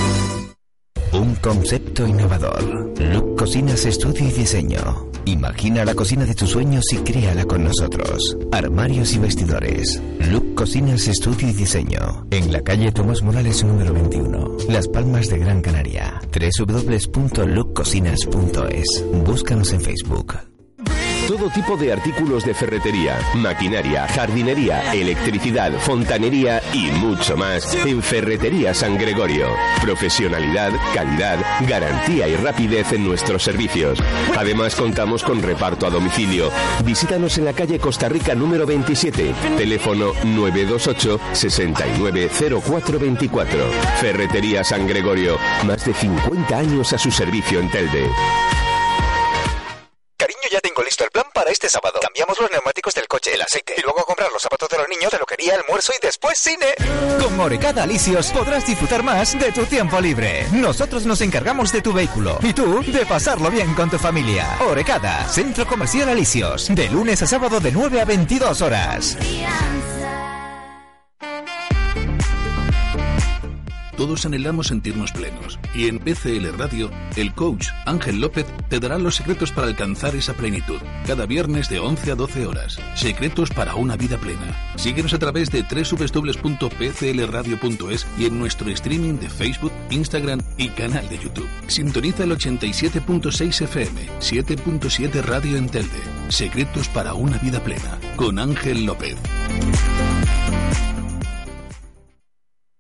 [1.12, 2.92] Un concepto innovador.
[2.99, 5.09] Look Cocinas Estudio y Diseño.
[5.25, 8.37] Imagina la cocina de tus sueños y créala con nosotros.
[8.53, 10.01] Armarios y vestidores.
[10.31, 12.27] Look Cocinas Estudio y Diseño.
[12.31, 14.59] En la calle Tomás Morales número 21.
[14.68, 16.21] Las Palmas de Gran Canaria.
[16.33, 19.05] www.lookcocinas.es.
[19.25, 20.35] Búscanos en Facebook.
[21.28, 28.72] Todo tipo de artículos de ferretería, maquinaria, jardinería, electricidad, fontanería y mucho más en Ferretería
[28.72, 29.48] San Gregorio.
[29.82, 31.38] Profesionalidad, calidad,
[31.68, 33.98] garantía y rapidez en nuestros servicios.
[34.38, 36.50] Además contamos con reparto a domicilio.
[36.82, 43.70] Visítanos en la calle Costa Rica número 27, teléfono 928 690424.
[44.00, 45.36] Ferretería San Gregorio,
[45.66, 48.08] más de 50 años a su servicio en Telde.
[50.50, 52.00] Ya tengo listo el plan para este sábado.
[52.00, 54.88] Cambiamos los neumáticos del coche, el aceite y luego a comprar los zapatos de los
[54.88, 56.74] niños, de lo quería, almuerzo y después cine.
[57.22, 60.46] Con Orecada Alicios podrás disfrutar más de tu tiempo libre.
[60.52, 64.58] Nosotros nos encargamos de tu vehículo y tú de pasarlo bien con tu familia.
[64.61, 69.18] Orecada, Centro Comercial Alicios, de lunes a sábado de 9 a 22 horas.
[73.98, 75.58] Todos anhelamos sentirnos plenos.
[75.74, 80.34] Y en PCL Radio, el coach Ángel López te dará los secretos para alcanzar esa
[80.34, 80.78] plenitud.
[81.04, 82.78] Cada viernes de 11 a 12 horas.
[82.94, 84.56] Secretos para una vida plena.
[84.76, 91.18] Síguenos a través de www.pclradio.es y en nuestro streaming de Facebook, Instagram y canal de
[91.18, 91.48] YouTube.
[91.66, 95.98] Sintoniza el 87.6 FM, 7.7 Radio en Telde.
[96.28, 97.98] Secretos para una vida plena.
[98.14, 99.16] Con Ángel López.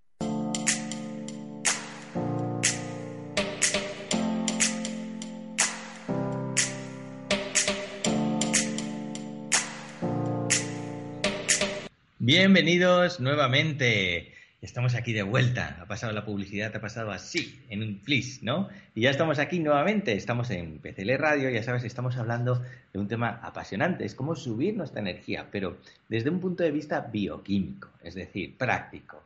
[12.20, 14.35] Bienvenidos nuevamente.
[14.66, 15.78] Estamos aquí de vuelta.
[15.80, 18.68] Ha pasado la publicidad, ha pasado así, en un plis, ¿no?
[18.96, 20.14] Y ya estamos aquí nuevamente.
[20.14, 24.06] Estamos en PCL Radio, ya sabes, estamos hablando de un tema apasionante.
[24.06, 25.78] Es cómo subir nuestra energía, pero
[26.10, 29.22] desde un punto de vista bioquímico, es decir, práctico.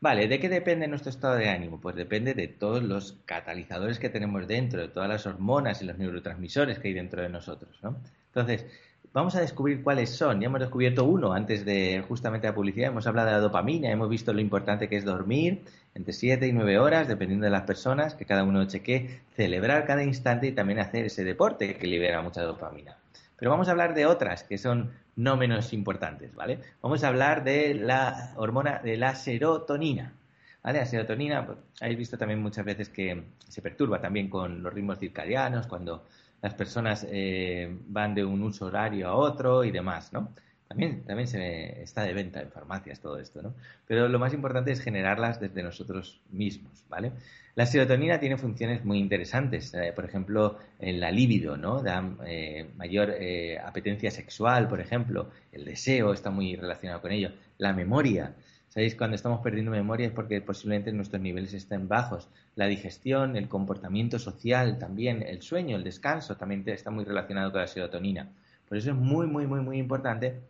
[0.00, 1.78] Vale, ¿de qué depende nuestro estado de ánimo?
[1.78, 5.98] Pues depende de todos los catalizadores que tenemos dentro, de todas las hormonas y los
[5.98, 7.98] neurotransmisores que hay dentro de nosotros, ¿no?
[8.28, 8.64] Entonces,
[9.12, 10.40] vamos a descubrir cuáles son.
[10.40, 12.90] Ya hemos descubierto uno antes de justamente la publicidad.
[12.90, 15.62] Hemos hablado de la dopamina, hemos visto lo importante que es dormir
[15.94, 20.04] entre 7 y 9 horas, dependiendo de las personas, que cada uno cheque, celebrar cada
[20.04, 22.96] instante y también hacer ese deporte que libera mucha dopamina.
[23.36, 26.60] Pero vamos a hablar de otras que son no menos importantes, ¿vale?
[26.82, 30.12] Vamos a hablar de la hormona de la serotonina.
[30.62, 30.78] ¿Vale?
[30.80, 34.98] La serotonina, pues, habéis visto también muchas veces que se perturba también con los ritmos
[34.98, 36.04] circadianos, cuando
[36.42, 40.32] las personas eh, van de un uso horario a otro y demás, ¿no?
[40.68, 43.54] También, también se está de venta en farmacias todo esto, ¿no?
[43.86, 47.12] Pero lo más importante es generarlas desde nosotros mismos, ¿vale?
[47.56, 51.82] La serotonina tiene funciones muy interesantes, eh, por ejemplo, en la libido, ¿no?
[51.82, 53.14] Da eh, mayor
[53.64, 58.34] apetencia sexual, por ejemplo, el deseo está muy relacionado con ello, la memoria,
[58.70, 58.94] ¿Sabéis?
[58.94, 62.28] Cuando estamos perdiendo memoria es porque posiblemente nuestros niveles estén bajos.
[62.54, 67.60] La digestión, el comportamiento social también, el sueño, el descanso también está muy relacionado con
[67.60, 68.28] la serotonina.
[68.68, 70.40] Por eso es muy, muy, muy, muy importante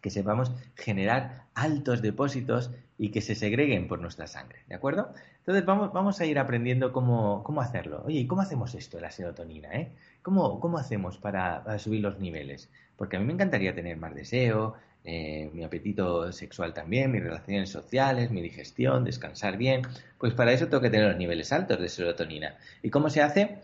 [0.00, 5.12] que sepamos generar altos depósitos y que se segreguen por nuestra sangre, ¿de acuerdo?
[5.38, 8.04] Entonces vamos, vamos a ir aprendiendo cómo, cómo hacerlo.
[8.06, 9.72] Oye, ¿y cómo hacemos esto la serotonina?
[9.72, 9.92] Eh?
[10.22, 12.70] ¿Cómo, ¿Cómo hacemos para subir los niveles?
[12.96, 17.70] Porque a mí me encantaría tener más deseo, eh, mi apetito sexual también, mis relaciones
[17.70, 19.82] sociales, mi digestión, descansar bien,
[20.18, 22.56] pues para eso tengo que tener los niveles altos de serotonina.
[22.82, 23.58] ¿Y cómo se hace?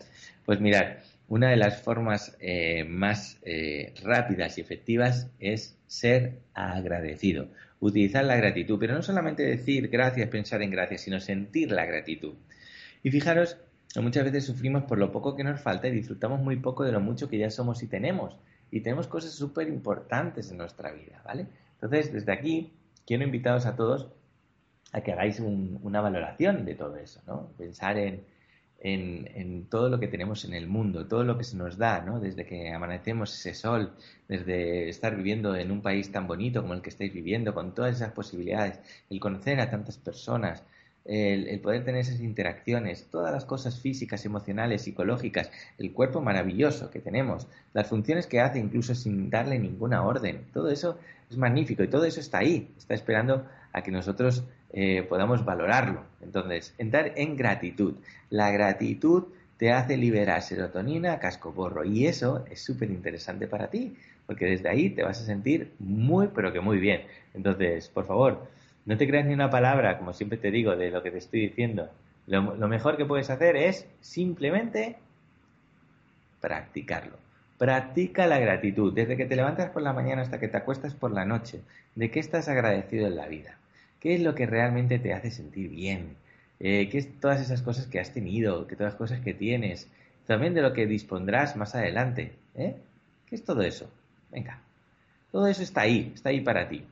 [0.47, 7.49] Pues mirar, una de las formas eh, más eh, rápidas y efectivas es ser agradecido,
[7.81, 12.35] utilizar la gratitud, pero no solamente decir gracias, pensar en gracias, sino sentir la gratitud.
[13.03, 13.59] Y fijaros,
[13.97, 17.01] muchas veces sufrimos por lo poco que nos falta y disfrutamos muy poco de lo
[17.01, 18.37] mucho que ya somos y tenemos
[18.71, 21.47] y tenemos cosas súper importantes en nuestra vida, ¿vale?
[21.75, 22.73] Entonces, desde aquí,
[23.07, 24.09] quiero invitaros a todos
[24.93, 27.49] a que hagáis una valoración de todo eso, ¿no?
[27.59, 28.25] Pensar en,
[28.81, 32.21] en, todo lo que tenemos en el mundo, todo lo que se nos da, ¿no?
[32.21, 33.93] Desde que amanecemos ese sol,
[34.29, 37.97] desde estar viviendo en un país tan bonito como el que estáis viviendo, con todas
[37.97, 40.63] esas posibilidades, el conocer a tantas personas,
[41.09, 47.01] el, poder tener esas interacciones, todas las cosas físicas, emocionales, psicológicas, el cuerpo maravilloso que
[47.01, 50.99] tenemos, las funciones que hace incluso sin darle ninguna orden, todo eso
[51.31, 56.05] es magnífico y todo eso está ahí, está esperando a que nosotros eh, podamos valorarlo.
[56.23, 57.95] Entonces, entrar en gratitud.
[58.31, 59.25] La gratitud
[59.57, 64.69] te hace liberar serotonina, casco borro y eso es súper interesante para ti, porque desde
[64.69, 67.03] ahí te vas a sentir muy, pero que muy bien.
[67.35, 68.49] Entonces, por favor,
[68.87, 71.41] no te creas ni una palabra, como siempre te digo, de lo que te estoy
[71.49, 71.91] diciendo.
[72.29, 74.97] Lo, mejor que puedes hacer es simplemente
[76.41, 77.17] practicarlo.
[77.59, 81.11] Practica la gratitud, desde que te levantas por la mañana hasta que te acuestas por
[81.11, 81.61] la noche.
[81.97, 83.59] ¿De qué estás agradecido en la vida?
[84.01, 86.17] ¿Qué es lo que realmente te hace sentir bien?
[86.61, 88.67] Eh, ¿Qué es todas esas cosas que has tenido?
[88.67, 89.89] ¿Qué todas las cosas que tienes?
[90.27, 92.35] También de lo que dispondrás más adelante.
[92.55, 92.77] ¿eh?
[93.29, 93.91] ¿Qué es todo eso?
[94.31, 94.61] Venga.
[95.33, 96.85] Todo eso está ahí, está ahí para ti.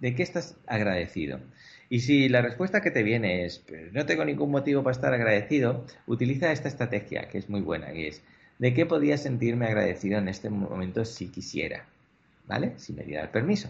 [0.00, 1.40] ¿De qué estás agradecido?
[1.88, 5.84] Y si la respuesta que te viene es, no tengo ningún motivo para estar agradecido,
[6.06, 8.22] utiliza esta estrategia que es muy buena y es,
[8.58, 11.86] ¿de qué podría sentirme agradecido en este momento si quisiera?
[12.46, 12.72] ¿Vale?
[12.76, 13.68] Si me diera el permiso.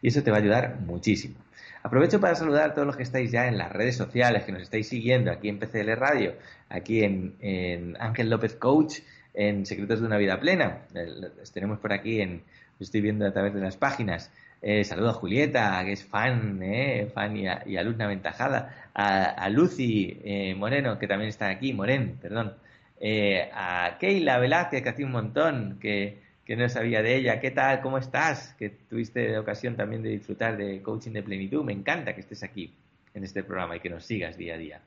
[0.00, 1.36] Y eso te va a ayudar muchísimo.
[1.82, 4.62] Aprovecho para saludar a todos los que estáis ya en las redes sociales, que nos
[4.62, 6.34] estáis siguiendo aquí en PCL Radio,
[6.70, 9.00] aquí en, Ángel López Coach,
[9.34, 10.82] en Secretos de una Vida Plena.
[10.94, 12.42] Los tenemos por aquí en,
[12.80, 14.30] estoy viendo a través de las páginas.
[14.66, 18.90] Eh, a Julieta, que es fan, eh, fan y, alumna aventajada.
[18.94, 22.54] A, Lucy eh, Moreno, que también está aquí, Moren, perdón.
[22.98, 27.40] eh, a Keila Velázquez, que hacía un montón, que, que no sabía de ella.
[27.40, 27.82] ¿Qué tal?
[27.82, 28.54] ¿Cómo estás?
[28.58, 31.62] Que tuviste ocasión también de disfrutar de coaching de plenitud.
[31.62, 32.72] Me encanta que estés aquí
[33.12, 34.80] en este programa y que nos sigas día a día.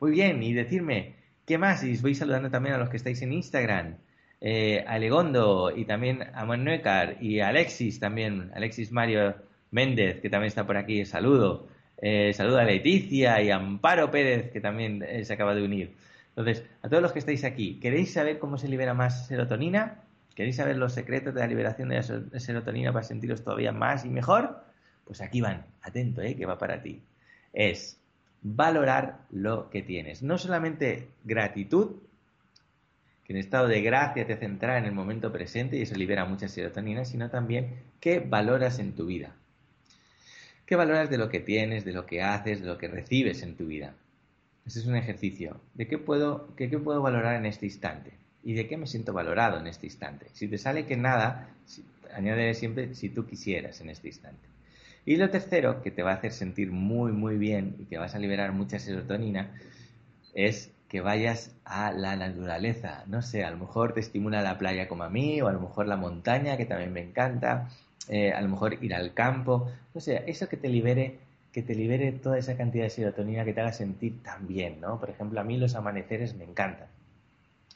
[0.00, 1.14] Muy bien, y decirme,
[1.46, 1.84] ¿qué más?
[1.84, 3.94] Y os voy saludando también a los que estáis en Instagram.
[4.42, 9.34] Eh, a Legondo y también a Manuecar y Alexis también, Alexis Mario
[9.70, 11.68] Méndez, que también está por aquí, saludo.
[12.00, 15.94] Eh, saludo a Leticia y a Amparo Pérez, que también eh, se acaba de unir.
[16.30, 20.00] Entonces, a todos los que estáis aquí, ¿queréis saber cómo se libera más serotonina?
[20.34, 24.08] ¿Queréis saber los secretos de la liberación de la serotonina para sentiros todavía más y
[24.08, 24.64] mejor?
[25.04, 26.36] Pues aquí van, atento, ¿eh?
[26.36, 27.02] que va para ti.
[27.52, 28.00] Es
[28.42, 30.22] valorar lo que tienes.
[30.22, 31.96] No solamente gratitud,
[33.30, 37.04] en estado de gracia te centra en el momento presente y eso libera mucha serotonina,
[37.04, 39.36] sino también qué valoras en tu vida.
[40.66, 43.54] ¿Qué valoras de lo que tienes, de lo que haces, de lo que recibes en
[43.54, 43.94] tu vida?
[44.66, 45.60] Ese es un ejercicio.
[45.74, 48.14] ¿De qué puedo, qué, puedo valorar en este instante?
[48.42, 50.26] ¿Y de qué me siento valorado en este instante?
[50.32, 51.50] Si te sale que nada,
[52.12, 54.48] añade siempre si tú quisieras en este instante.
[55.06, 58.16] Y lo tercero, que te va a hacer sentir muy, muy bien y que vas
[58.16, 59.54] a liberar mucha serotonina,
[60.34, 63.04] es que vayas a la naturaleza.
[63.06, 65.60] No sé, a lo mejor te estimula la playa como a mí, o a lo
[65.60, 67.68] mejor la montaña, que también me encanta,
[68.08, 71.18] eh, a lo mejor ir al campo, no sé, eso que te libere,
[71.52, 74.98] que te libere toda esa cantidad de serotonina que te haga sentir tan bien, ¿no?
[74.98, 76.88] Por ejemplo, a mí los amaneceres me encantan.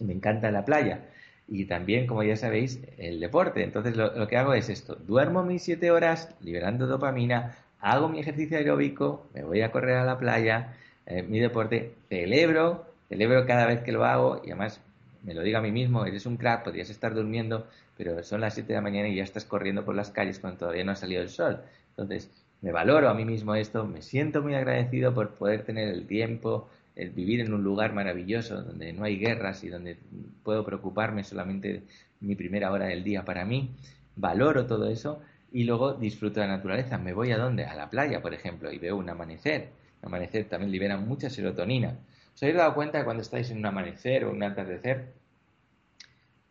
[0.01, 1.01] Me encanta la playa.
[1.47, 3.63] Y también, como ya sabéis, el deporte.
[3.63, 4.97] Entonces lo, que hago es esto.
[4.97, 10.05] Duermo mis siete horas liberando dopamina, hago mi ejercicio aeróbico, me voy a correr a
[10.05, 10.75] la playa,
[11.07, 14.81] eh, mi deporte, celebro, celebro cada vez que lo hago y además
[15.23, 18.55] me lo digo a mí mismo, eres un crack, podrías estar durmiendo, pero son las
[18.55, 20.97] 7 de la mañana y ya estás corriendo por las calles cuando todavía no ha
[20.97, 21.61] salido el sol.
[21.91, 26.07] Entonces, me valoro a mí mismo esto, me siento muy agradecido por poder tener el
[26.07, 29.97] tiempo, el vivir en un lugar maravilloso donde no hay guerras y donde
[30.43, 31.83] puedo preocuparme solamente
[32.21, 33.71] mi primera hora del día para mí.
[34.17, 35.21] Valoro todo eso
[35.53, 36.99] y luego disfruto de la naturaleza.
[36.99, 37.65] Me voy a dónde?
[37.65, 39.69] A la playa, por ejemplo, y veo un amanecer.
[40.01, 41.97] El amanecer también libera mucha serotonina.
[42.35, 45.15] ¿Os habéis dado cuenta que cuando estáis en un amanecer o un atardecer,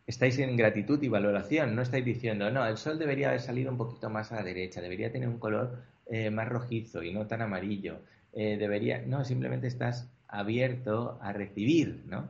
[0.07, 1.75] estáis en gratitud y valoración?
[1.75, 4.81] No estáis diciendo, no, el sol debería haber salido un poquito más a la derecha,
[4.81, 7.97] debería tener un color eh, más rojizo y no tan amarillo.
[8.31, 12.29] Eh, debería, no, simplemente estás abierto a recibir, ¿no?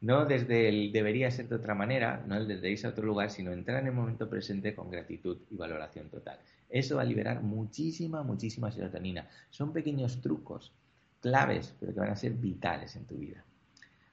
[0.00, 3.30] No desde el debería ser de otra manera, no el desde irse a otro lugar,
[3.30, 6.38] sino entrar en el momento presente con gratitud y valoración total.
[6.68, 9.28] Eso va a liberar muchísima, muchísima serotonina.
[9.50, 10.72] Son pequeños trucos
[11.22, 13.42] claves, pero que van a ser vitales en tu vida.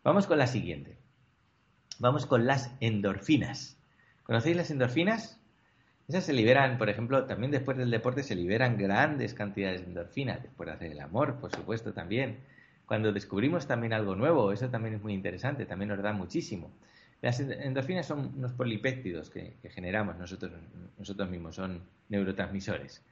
[0.04, 0.98] Vamos con la siguiente.
[2.00, 3.78] Vamos con las endorfinas.
[4.24, 5.38] ¿Conocéis las endorfinas?
[6.08, 10.42] Esas se liberan, por ejemplo, también después del deporte se liberan grandes cantidades de endorfinas,
[10.42, 12.40] después de hacer el amor, por supuesto, también.
[12.86, 16.72] Cuando descubrimos también algo nuevo, eso también es muy interesante, también nos da muchísimo.
[17.22, 20.52] Las endorfinas son unos polipéptidos que, generamos nosotros,
[20.98, 23.04] nosotros mismos, son neurotransmisores.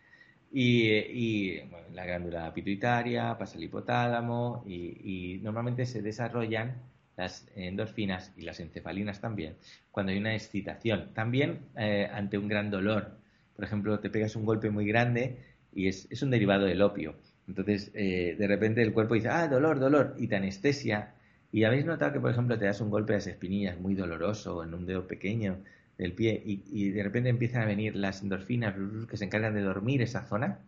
[0.52, 1.60] Y,
[1.94, 6.76] la glándula pituitaria, pasa el hipotálamo y, normalmente se desarrollan
[7.16, 9.56] las endorfinas y las encefalinas también
[9.92, 11.10] cuando hay una excitación.
[11.14, 13.18] También eh, ante un gran dolor.
[13.56, 15.38] Por ejemplo, te pegas un golpe muy grande
[15.74, 17.16] y es, un derivado del opio.
[17.48, 21.14] Entonces, eh, de repente el cuerpo dice, ah, dolor, dolor, y te anestesia.
[21.52, 24.64] Y habéis notado que, por ejemplo, te das un golpe a las espinillas muy doloroso
[24.64, 25.58] en un dedo pequeño
[25.98, 28.76] del pie y, de repente empiezan a venir las endorfinas
[29.10, 30.60] que se encargan de dormir esa zona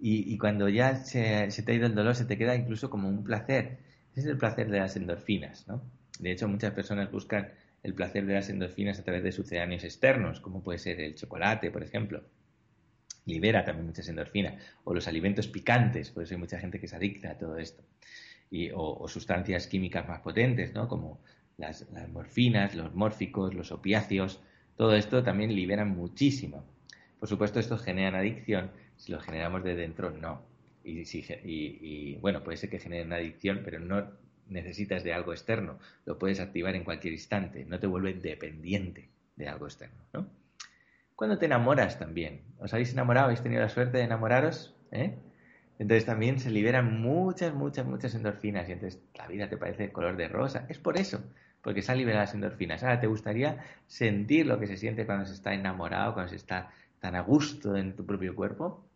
[0.00, 3.24] y, cuando ya se, te ha ido el dolor se te queda incluso como un
[3.24, 3.78] placer.
[4.12, 5.82] Ese es el placer de las endorfinas, ¿no?
[6.20, 7.50] De hecho, muchas personas buscan
[7.82, 11.70] el placer de las endorfinas a través de sucedáneos externos, como puede ser el chocolate,
[11.70, 12.22] por ejemplo.
[13.24, 14.62] Libera también muchas endorfinas.
[14.84, 17.82] O los alimentos picantes, por eso hay mucha gente que se adicta a todo esto.
[18.50, 20.88] Y, o, o, sustancias químicas más potentes, ¿no?
[20.88, 21.20] Como
[21.58, 24.40] las, morfinas, los mórficos, los opiáceos,
[24.76, 26.64] todo esto también liberan muchísimo.
[27.18, 28.70] Por supuesto, esto generan adicción.
[28.96, 30.40] Si lo generamos de dentro, no.
[30.84, 31.02] Y,
[31.42, 34.06] y, bueno, puede ser que generen adicción, pero no
[34.48, 35.78] necesitas de algo externo.
[36.06, 37.64] Lo puedes activar en cualquier instante.
[37.64, 40.26] No te vuelve dependiente de algo externo, ¿no?
[41.16, 42.42] Cuando te enamoras también.
[42.60, 43.26] ¿Os habéis enamorado?
[43.26, 44.76] ¿Habéis tenido la suerte de enamoraros?
[44.92, 45.18] ¿Eh?
[45.80, 50.16] Entonces también se liberan muchas, muchas, muchas endorfinas y entonces la vida te parece color
[50.16, 50.64] de rosa.
[50.68, 51.20] Es por eso
[51.68, 52.82] porque se han liberado las endorfinas.
[52.82, 56.70] Ahora, ¿te gustaría sentir lo que se siente cuando se está enamorado, cuando se está
[56.98, 58.88] tan a gusto en tu propio cuerpo?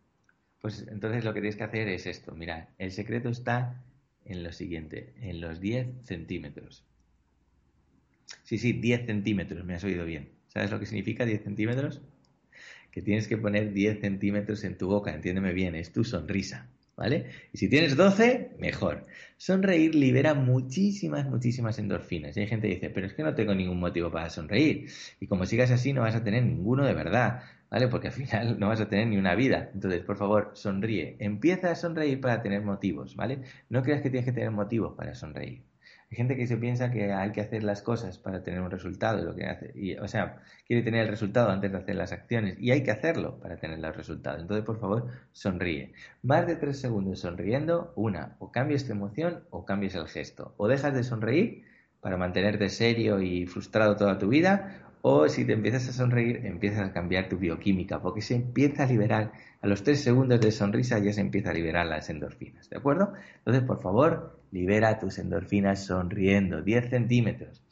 [0.59, 2.35] Pues entonces lo que tienes que hacer es esto.
[2.35, 3.85] Mira, el secreto está
[4.25, 6.83] en lo siguiente, en los 10 centímetros.
[8.43, 10.31] Sí, sí, 10 centímetros, me has oído bien.
[10.49, 12.01] ¿Sabes lo que significa 10 centímetros?
[12.91, 16.71] Que tienes que poner 10 centímetros en tu boca, entiéndeme bien, es tu sonrisa.
[16.97, 17.31] ¿Vale?
[17.53, 19.07] Y si tienes 12, mejor.
[19.37, 22.37] Sonreír libera muchísimas, muchísimas endorfinas.
[22.37, 24.89] Y hay gente que dice, pero es que no tengo ningún motivo para sonreír.
[25.21, 27.89] Y como sigas así, no vas a tener ninguno de verdad, ¿vale?
[27.89, 29.71] Porque al final no vas a tener ni una vida.
[29.75, 31.17] Entonces, por favor, sonríe.
[31.19, 33.43] Empieza a sonreír para tener motivos, ¿vale?
[33.69, 35.72] No creas que tienes que tener motivos para sonreír.
[36.13, 39.25] Hay gente que se piensa que hay que hacer las cosas para tener un resultado,
[39.25, 42.71] lo que hace, o sea, quiere tener el resultado antes de hacer las acciones y
[42.71, 44.39] hay que hacerlo para tener el resultado.
[44.39, 45.95] Entonces, por favor, sonríe.
[46.23, 50.53] Más de tres segundos sonriendo, una, o cambies tu emoción o cambies el gesto.
[50.59, 51.65] O dejas de sonreír
[52.03, 56.91] para mantenerte serio y frustrado toda tu vida, o si te empiezas a sonreír, empiezas
[56.91, 59.33] a cambiar tu bioquímica, porque se empieza a liberar,
[59.63, 63.15] a los tres segundos de sonrisa ya se empieza a liberar las endorfinas, ¿de acuerdo?
[63.39, 67.63] Entonces, por favor, libera tus endorfinas sonriendo, 10 centímetros.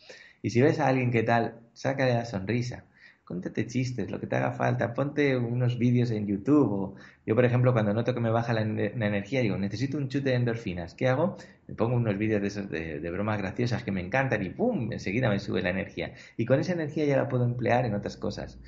[0.43, 2.85] Y si ves a alguien que tal, sácale la sonrisa
[3.31, 6.72] cuéntate chistes, lo que te haga falta, ponte unos vídeos en YouTube.
[6.72, 10.31] O yo, por ejemplo, cuando noto que me baja la, energía, digo, necesito un chute
[10.31, 10.95] de endorfinas.
[10.97, 11.37] ¿Qué hago?
[11.68, 14.91] Me pongo unos vídeos de, de, bromas graciosas que me encantan y ¡pum!
[14.93, 16.12] Enseguida me sube la energía.
[16.37, 18.59] Y con esa energía ya la puedo emplear en otras cosas.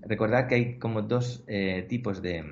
[0.00, 2.42] Recordad que hay como dos eh, tipos de,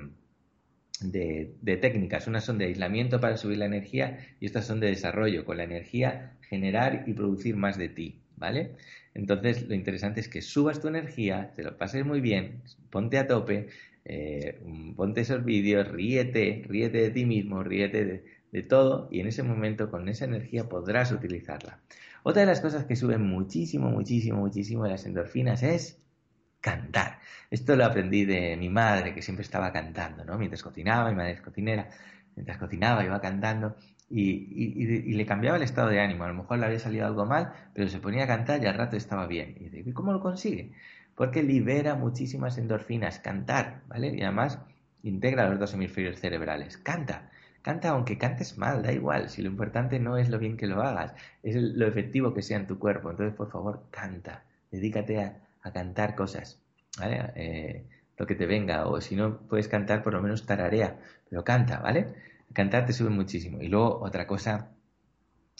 [1.01, 2.27] de, de, técnicas.
[2.27, 5.63] Unas son de aislamiento para subir la energía y estas son de desarrollo, con la
[5.63, 8.71] energía generar y producir más de ti, ¿vale?
[9.13, 13.27] Entonces, lo interesante es que subas tu energía, te lo pases muy bien, ponte a
[13.27, 13.67] tope,
[14.05, 14.59] eh,
[14.95, 19.91] ponte esos vídeos, ríete, ríete de ti mismo, ríete de, todo y en ese momento
[19.91, 21.79] con esa energía podrás utilizarla.
[22.23, 26.01] Otra de las cosas que suben muchísimo, muchísimo, muchísimo las endorfinas es
[26.61, 27.19] cantar.
[27.49, 30.37] Esto lo aprendí de mi madre, que siempre estaba cantando, ¿no?
[30.37, 31.89] Mientras cocinaba, mi madre es cocinera,
[32.35, 33.75] mientras cocinaba iba cantando
[34.09, 36.23] y, le cambiaba el estado de ánimo.
[36.23, 38.75] A lo mejor le había salido algo mal, pero se ponía a cantar y al
[38.75, 39.55] rato estaba bien.
[39.59, 40.71] Y dice, ¿y cómo lo consigue?
[41.15, 44.15] Porque libera muchísimas endorfinas, cantar, ¿vale?
[44.15, 44.59] Y además
[45.03, 46.77] integra los dos hemisferios cerebrales.
[46.77, 47.29] Canta,
[47.61, 49.29] canta aunque cantes mal, da igual.
[49.29, 52.57] Si lo importante no es lo bien que lo hagas, es lo efectivo que sea
[52.57, 53.11] en tu cuerpo.
[53.11, 55.37] Entonces, por favor, canta, dedícate a,
[55.73, 56.61] cantar cosas,
[56.97, 57.31] ¿vale?
[57.35, 57.85] Eh,
[58.17, 60.99] lo que te venga, o si no puedes cantar, por lo menos tararea,
[61.29, 62.07] pero canta, ¿vale?
[62.53, 63.61] Cantar te sube muchísimo.
[63.61, 64.71] Y luego otra cosa,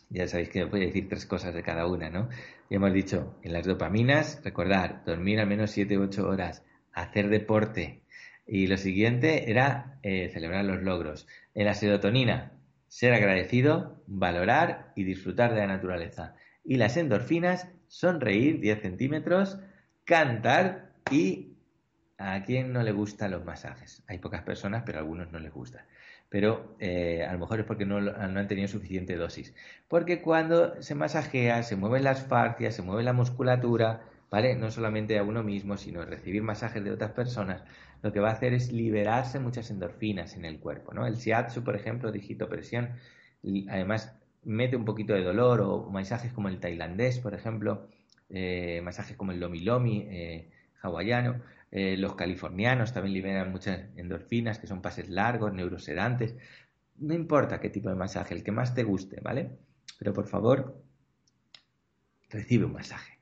[0.09, 2.29] ya sabéis que voy a decir tres cosas de cada una, ¿no?
[2.69, 7.29] Ya hemos dicho, en las dopaminas, recordar, dormir al menos 7 u 8 horas, hacer
[7.29, 8.01] deporte.
[8.45, 11.27] Y lo siguiente era eh, celebrar los logros.
[11.53, 12.53] En la serotonina,
[12.87, 16.35] ser agradecido, valorar y disfrutar de la naturaleza.
[16.63, 19.59] Y las endorfinas, sonreír 10 centímetros,
[20.09, 21.53] cantar y
[22.17, 24.03] a quién no le gustan los masajes.
[24.07, 25.85] Hay pocas personas, pero a algunos no les gusta
[26.29, 29.53] pero eh, a lo mejor es porque no, han tenido suficiente dosis.
[29.87, 34.55] Porque cuando se masajea, se mueven las fascias, se mueve la musculatura, ¿vale?
[34.55, 37.63] No solamente a uno mismo, sino recibir masajes de otras personas,
[38.03, 41.07] lo que va a hacer es liberarse muchas endorfinas en el cuerpo, ¿no?
[41.07, 42.91] El shiatsu, por ejemplo, digitopresión,
[43.67, 47.87] además mete un poquito de dolor, o masajes como el tailandés, por ejemplo,
[48.29, 50.49] eh, masajes como el lomi lomi eh,
[50.81, 56.35] hawaiano, eh, los californianos también liberan muchas endorfinas, que son pases largos, neurosedantes.
[56.97, 59.51] No importa qué tipo de masaje, el que más te guste, ¿vale?
[59.99, 60.81] Pero por favor,
[62.29, 63.19] recibe un masaje.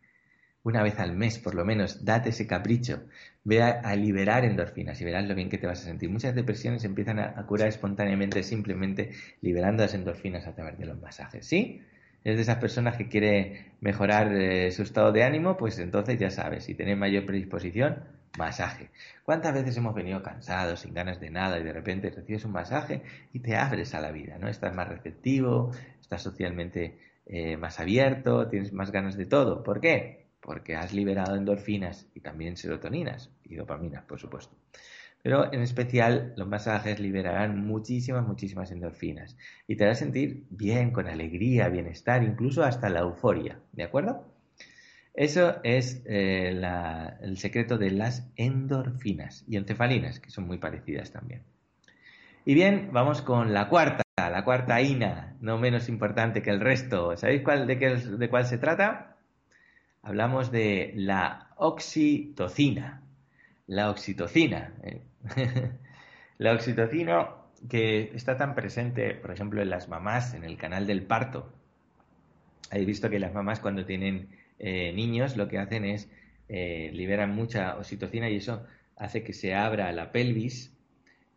[0.64, 3.06] Una vez al mes, por lo menos, date ese capricho.
[3.44, 6.10] Ve a, liberar endorfinas y verás lo bien que te vas a sentir.
[6.10, 11.46] Muchas depresiones empiezan a, curar espontáneamente simplemente liberando las endorfinas a través de los masajes.
[11.48, 11.82] ¿Sí?
[12.24, 16.30] Es de esas personas que quiere mejorar eh, su estado de ánimo, pues entonces ya
[16.30, 18.04] sabes, si tienes mayor predisposición,
[18.38, 18.90] masaje.
[19.24, 23.02] ¿Cuántas veces hemos venido cansados, sin ganas de nada, y de repente recibes un masaje
[23.34, 24.48] y te abres a la vida, ¿no?
[24.48, 29.64] Estás más receptivo, estás socialmente eh, más abierto, tienes más ganas de todo.
[29.64, 30.28] ¿Por qué?
[30.40, 34.56] Porque has liberado endorfinas y también serotoninas y dopaminas, por supuesto.
[35.28, 39.36] Pero en especial los masajes liberarán muchísimas, muchísimas endorfinas
[39.68, 44.24] y te hará sentir bien, con alegría, bienestar, incluso hasta la euforia, ¿de acuerdo?
[45.14, 46.58] Eso es eh,
[47.20, 51.44] el secreto de las endorfinas y encefalinas, que son muy parecidas también.
[52.46, 57.18] Y bien, vamos con la cuarta, la cuarta ina, no menos importante que el resto.
[57.18, 59.18] ¿Sabéis cuál, de, qué, de cuál se trata?
[60.04, 63.02] Hablamos de la oxitocina.
[63.68, 64.74] La oxitocina.
[64.84, 65.02] ¿eh?
[66.38, 67.28] la oxitocina
[67.70, 71.52] que está tan presente, por ejemplo, en las mamás, en el canal del parto.
[72.72, 76.10] Habéis visto que las mamás cuando tienen eh, niños lo que hacen es
[76.50, 78.66] eh, liberan mucha oxitocina y eso
[78.96, 80.74] hace que se abra la pelvis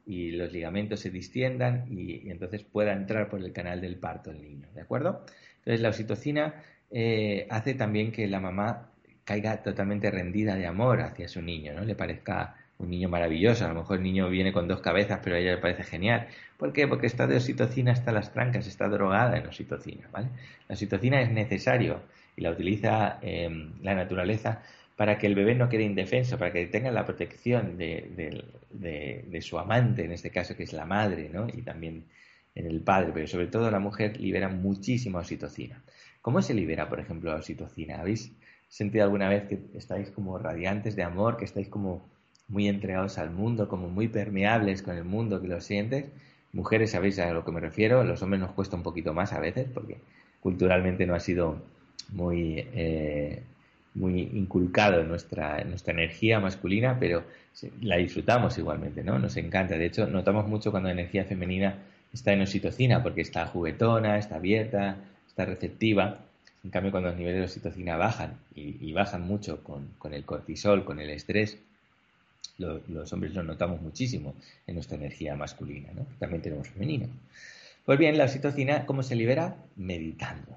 [0.06, 4.40] y los ligamentos se distiendan y, entonces pueda entrar por el canal del parto el
[4.40, 5.24] niño, ¿de acuerdo?
[5.58, 6.62] Entonces la oxitocina
[7.50, 8.90] hace también que la mamá
[9.24, 11.84] caiga totalmente rendida de amor hacia su niño, ¿no?
[11.84, 13.64] Le parezca un niño maravilloso.
[13.64, 16.28] A lo mejor el niño viene con dos cabezas, pero a ella le parece genial.
[16.56, 16.88] ¿Por qué?
[16.88, 20.28] Porque está de oxitocina hasta las trancas, está drogada en oxitocina, ¿vale?
[20.68, 22.02] La oxitocina es necesario
[22.36, 24.62] y la utiliza em, la naturaleza
[24.96, 29.58] para que el bebé no quede indefenso, para que tenga la protección de, de, su
[29.58, 31.48] amante, en este caso que es la madre, ¿no?
[31.48, 32.04] Y también
[32.54, 35.82] en el padre, pero sobre todo la mujer libera muchísima oxitocina.
[36.20, 37.98] ¿Cómo se libera, por ejemplo, la oxitocina?
[38.00, 38.32] ¿Habéis
[38.70, 42.08] sentido alguna vez que estáis como radiantes de amor, que estáis como
[42.48, 46.06] muy entregados al mundo, como muy permeables con el mundo, que lo sientes?
[46.52, 49.40] Mujeres, sabéis a lo que me refiero, los hombres nos cuesta un poquito más a
[49.40, 49.98] veces, porque
[50.40, 51.62] culturalmente no ha sido
[52.12, 53.42] muy, eh,
[53.94, 57.24] muy inculcado en nuestra, nuestra energía masculina, pero
[57.82, 59.18] la disfrutamos igualmente, ¿no?
[59.18, 59.76] Nos encanta.
[59.76, 61.78] De hecho, notamos mucho cuando la energía femenina
[62.12, 64.96] está en oxitocina, porque está juguetona, está abierta,
[65.28, 66.20] está receptiva.
[66.62, 71.00] En cambio, cuando los niveles de oxitocina bajan y, bajan mucho con, el cortisol, con
[71.00, 71.58] el estrés,
[72.58, 74.34] los hombres lo notamos muchísimo
[74.66, 76.06] en nuestra energía masculina, ¿no?
[76.18, 77.06] También tenemos femenina.
[77.86, 79.56] Pues bien, la oxitocina, ¿cómo se libera?
[79.76, 80.56] Meditando.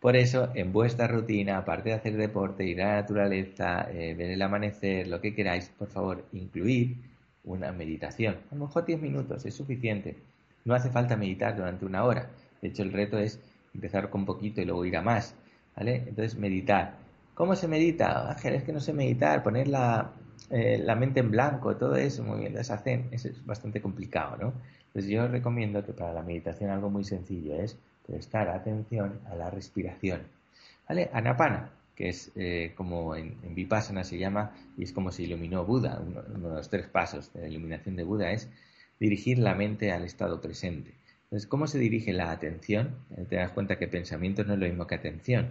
[0.00, 4.30] Por eso, en vuestra rutina, aparte de hacer deporte, ir a la naturaleza, eh, ver
[4.30, 6.96] el amanecer, lo que queráis, por favor, incluir
[7.44, 8.36] una meditación.
[8.50, 10.16] A lo mejor 10 minutos es suficiente.
[10.64, 12.30] No hace falta meditar durante una hora.
[12.62, 13.40] De hecho, el reto es
[13.78, 15.34] empezar con poquito y luego ir a más.
[15.76, 16.04] ¿Vale?
[16.08, 16.96] Entonces, meditar.
[17.34, 18.30] ¿Cómo se medita?
[18.30, 20.12] Ángel, es que no sé meditar, poner la,
[20.50, 22.74] eh, la mente en blanco, todo eso, muy bien, eso
[23.28, 24.52] es bastante complicado, ¿no?
[24.86, 29.50] Entonces yo recomiendo que para la meditación algo muy sencillo es prestar atención a la
[29.50, 30.22] respiración.
[30.88, 31.10] ¿Vale?
[31.12, 36.00] Anapana, que es eh, como en, Vipassana se llama, y es como se iluminó Buda.
[36.00, 38.48] Uno, uno, de los tres pasos de la iluminación de Buda es
[38.98, 40.94] dirigir la mente al estado presente.
[41.28, 42.96] Entonces, ¿cómo se dirige la atención?
[43.16, 45.48] Eh, te das cuenta que pensamiento no es lo mismo que atención.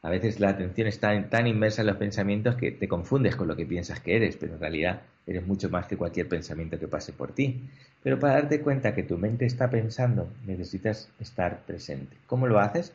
[0.00, 3.54] A veces la atención está tan inmersa en los pensamientos que te confundes con lo
[3.54, 7.12] que piensas que eres, pero en realidad eres mucho más que cualquier pensamiento que pase
[7.12, 7.62] por ti.
[8.02, 12.16] Pero para darte cuenta que tu mente está pensando, necesitas estar presente.
[12.26, 12.94] ¿Cómo lo haces?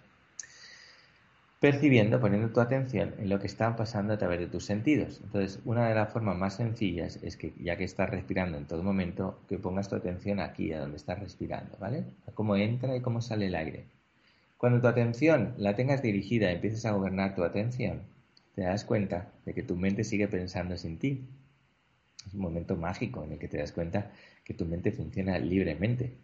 [1.60, 5.20] Percibiendo, poniendo tu atención en lo que está pasando a través de tus sentidos.
[5.24, 8.84] Entonces, una de las formas más sencillas es que, ya que estás respirando en todo
[8.84, 12.05] momento, que pongas tu atención aquí, a donde estás respirando, ¿vale?
[12.28, 13.86] A cómo entra y cómo sale el aire.
[14.58, 18.01] Cuando tu atención la tengas dirigida y empieces a gobernar tu atención,
[18.53, 21.26] te das cuenta de que tu mente sigue pensando sin ti.
[22.26, 24.12] Es un momento mágico en el que te das cuenta
[24.43, 26.18] que tu mente funciona libremente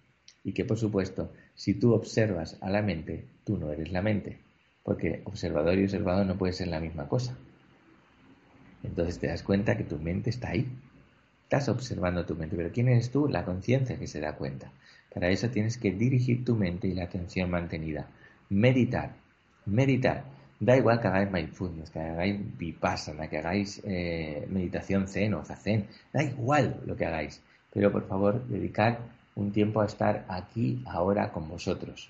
[0.44, 4.43] y que, por supuesto, si tú observas a la mente, tú no eres la mente
[4.84, 7.36] porque observador y observado no puede ser la misma cosa.
[8.84, 10.68] Entonces te das cuenta que tu mente está ahí.
[11.44, 13.28] Estás observando tu mente, pero ¿quién eres tú?
[13.28, 14.72] La conciencia que se da cuenta.
[15.14, 18.08] Para eso tienes que dirigir tu mente y la atención mantenida.
[18.50, 19.14] Meditar,
[19.66, 20.26] meditar.
[20.60, 25.88] Da igual que hagáis mindfulness, que hagáis vipassana, que hagáis eh, meditación zen o zazen.
[26.12, 27.42] Da igual lo que hagáis.
[27.72, 29.00] Pero por favor, dedicar
[29.36, 32.10] un tiempo a estar aquí, ahora con vosotros.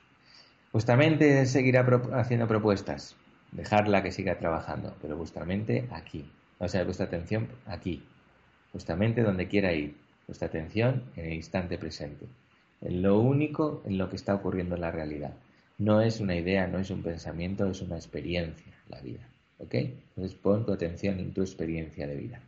[0.74, 3.16] Vuestra mente seguirá haciendo propuestas,
[3.52, 6.26] dejarla que siga trabajando, pero vuestra mente aquí,
[6.58, 8.02] o sea, vuestra atención aquí,
[8.72, 9.96] vuestra mente donde quiera ir,
[10.26, 12.26] vuestra atención en el instante presente,
[12.82, 15.36] en lo único en lo que está ocurriendo en la realidad.
[15.78, 19.30] No es una idea, no es un pensamiento, es una experiencia, la vida.
[19.60, 19.76] ¿Ok?
[19.76, 22.42] Entonces pon tu atención en tu experiencia de vida.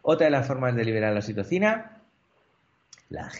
[0.00, 2.00] Otra de las formas de liberar la oxitocina,
[3.10, 3.30] la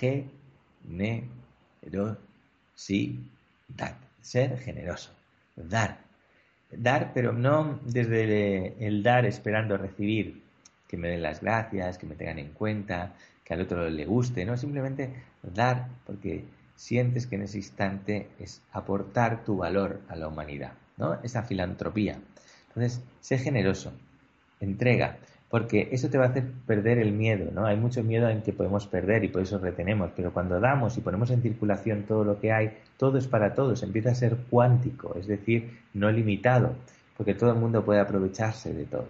[2.75, 3.27] sí
[3.69, 5.13] dar, ser generoso,
[5.57, 5.99] dar.
[6.71, 10.43] Dar, pero no desde el dar esperando recibir,
[10.89, 13.15] que me den las gracias, que me tengan en cuenta,
[13.45, 16.45] que al otro le guste, no, simplemente dar porque
[16.75, 21.21] sientes que en ese instante es aportar tu valor a la humanidad, ¿no?
[21.23, 22.19] Esa filantropía.
[22.69, 23.93] Entonces, sé generoso,
[24.61, 25.19] entrega
[25.57, 27.65] porque eso te va a hacer perder el miedo, ¿no?
[27.65, 31.01] Hay mucho miedo en que podemos perder y por eso retenemos, pero cuando damos y
[31.01, 35.17] ponemos en circulación todo lo que hay, todo es para todos, empieza a ser cuántico,
[35.19, 36.75] es decir, no limitado,
[37.17, 39.09] porque todo el mundo puede aprovecharse de todo.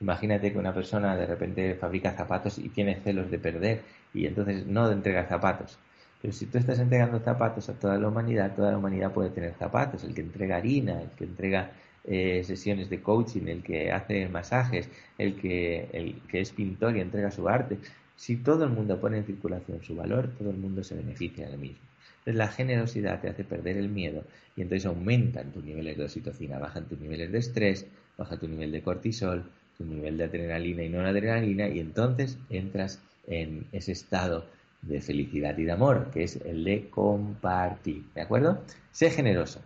[0.00, 3.82] Imagínate que una persona de repente fabrica zapatos y tiene celos de perder
[4.12, 5.78] y entonces no entrega zapatos.
[6.20, 9.54] Pero si tú estás entregando zapatos a toda la humanidad, toda la humanidad puede tener
[9.54, 10.02] zapatos.
[10.02, 11.70] El que entrega harina, el que entrega
[12.06, 14.88] eh, sesiones de coaching, el que hace masajes,
[15.18, 17.78] el que, el que es pintor y entrega su arte.
[18.16, 21.58] Si todo el mundo pone en circulación su valor, todo el mundo se beneficia del
[21.58, 21.78] mismo.
[22.18, 24.24] Entonces la generosidad te hace perder el miedo
[24.56, 27.86] y entonces aumentan tus niveles de oxitocina, bajan tus niveles de estrés,
[28.18, 29.44] baja tu nivel de cortisol,
[29.76, 34.46] tu nivel de adrenalina y no adrenalina y entonces entras en ese estado
[34.82, 38.62] de felicidad y de amor, que es el de compartir, ¿de acuerdo?
[38.90, 39.60] Sé generoso,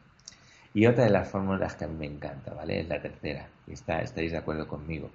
[0.73, 2.81] y otra de las fórmulas que a mí me encanta, ¿vale?
[2.81, 5.11] Es la tercera, y está, de acuerdo conmigo.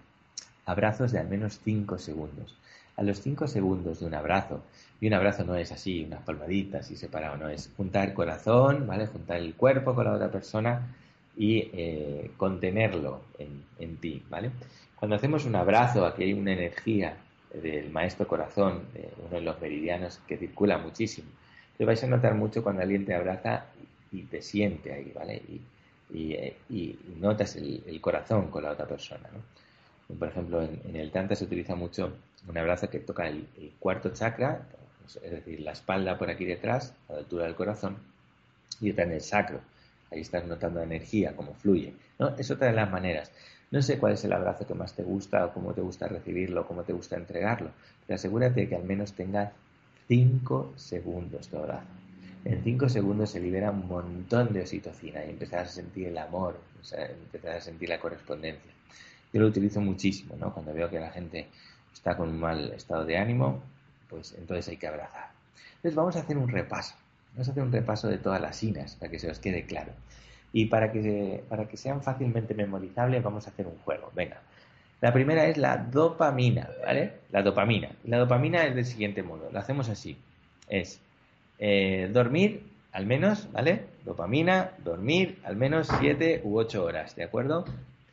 [0.65, 2.57] abrazos de al menos 5 segundos.
[2.97, 4.63] A los 5 segundos de un abrazo,
[4.99, 9.07] y un abrazo no es así, unas palmaditas y separado, no es juntar corazón, ¿vale?
[9.07, 10.95] Juntar el cuerpo con la otra persona
[11.37, 14.51] y eh, contenerlo en, en, ti, ¿vale?
[14.95, 17.17] Cuando hacemos un abrazo, aquí hay una energía
[17.53, 21.29] del maestro corazón, de uno de los meridianos que circula muchísimo.
[21.77, 23.65] Te vais a notar mucho cuando alguien te abraza
[24.15, 25.35] y te siente ahí, ¿vale?
[25.35, 25.61] Y,
[26.69, 30.15] y notas el, corazón con la otra persona, ¿no?
[30.17, 32.13] Por ejemplo, en, el Tantra se utiliza mucho
[32.47, 33.47] un abrazo que toca el,
[33.79, 34.67] cuarto chakra,
[35.05, 37.97] es decir, la espalda por aquí detrás, a la altura del corazón,
[38.79, 39.61] y está en el sacro.
[40.11, 41.93] Ahí estás notando la energía, cómo fluye.
[42.19, 42.35] ¿no?
[42.37, 43.31] Es otra de las maneras.
[43.71, 46.67] No sé cuál es el abrazo que más te gusta o cómo te gusta recibirlo,
[46.67, 47.71] cómo te gusta entregarlo,
[48.05, 49.51] pero asegúrate que al menos tengas
[50.07, 52.04] 5 segundos de abrazo.
[52.45, 56.59] En 5 segundos se libera un montón de oxitocina y empezarás a sentir el amor,
[56.79, 58.71] o empezarás a sentir la correspondencia.
[59.33, 60.53] Yo lo utilizo muchísimo, ¿no?
[60.53, 61.47] Cuando veo que la gente
[61.91, 63.63] está con un mal estado de ánimo,
[64.07, 65.31] pues entonces hay que abrazar.
[65.77, 66.93] Entonces vamos a hacer un repaso.
[67.33, 69.93] Vamos a hacer un repaso de todas las inas para que se os quede claro.
[70.53, 74.11] Y para que, para que sean fácilmente memorizables vamos a hacer un juego.
[74.13, 74.39] Venga.
[75.01, 77.21] La primera es la dopamina, ¿vale?
[77.31, 77.89] La dopamina.
[78.03, 79.49] La dopamina es del siguiente modo.
[79.51, 80.15] Lo hacemos así.
[80.69, 81.01] Es
[81.59, 83.87] eh, dormir al menos, ¿vale?
[84.05, 87.65] Dopamina, dormir al menos 7 u 8 horas, ¿de acuerdo?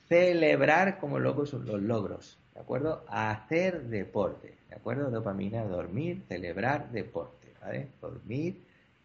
[0.09, 3.05] Celebrar como locos los logros, ¿de acuerdo?
[3.09, 5.11] Hacer deporte, ¿de acuerdo?
[5.11, 7.89] Dopamina, dormir, celebrar, deporte, ¿vale?
[8.01, 8.61] Dormir,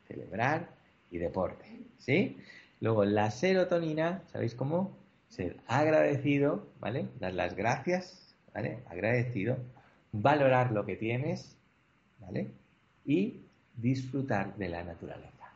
[0.07, 0.67] celebrar
[1.11, 1.65] y deporte,
[1.99, 2.37] ¿sí?
[2.81, 4.97] Luego la serotonina, ¿sabéis cómo?
[5.29, 7.05] Ser agradecido, ¿vale?
[7.19, 8.79] Dar las gracias, ¿vale?
[8.87, 9.57] Agradecido,
[10.11, 11.55] valorar lo que tienes,
[12.19, 12.47] ¿vale?
[13.05, 13.41] Y
[13.77, 15.53] disfrutar de la naturaleza,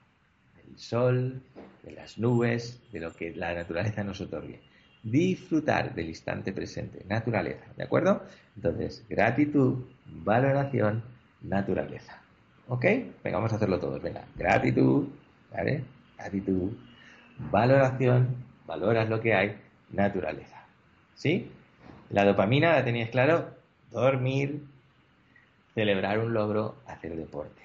[0.56, 1.42] del sol,
[1.84, 4.62] de las nubes, de lo que la naturaleza nos otorgue.
[5.04, 8.24] Disfrutar del instante presente, naturaleza, ¿de acuerdo?
[8.56, 11.04] Entonces, gratitud, valoración,
[11.42, 12.22] naturaleza.
[12.68, 12.86] ¿Ok?
[13.24, 14.02] Venga, vamos a hacerlo todos.
[14.02, 15.08] Venga, gratitud,
[15.52, 15.84] ¿vale?
[16.18, 16.72] Gratitud,
[17.52, 18.36] valoración,
[18.68, 19.58] valoras lo que hay,
[19.90, 20.64] naturaleza.
[21.16, 21.52] ¿Sí?
[22.12, 23.50] La dopamina la tenías claro,
[23.90, 24.64] dormir,
[25.74, 27.62] celebrar un logro, hacer deporte.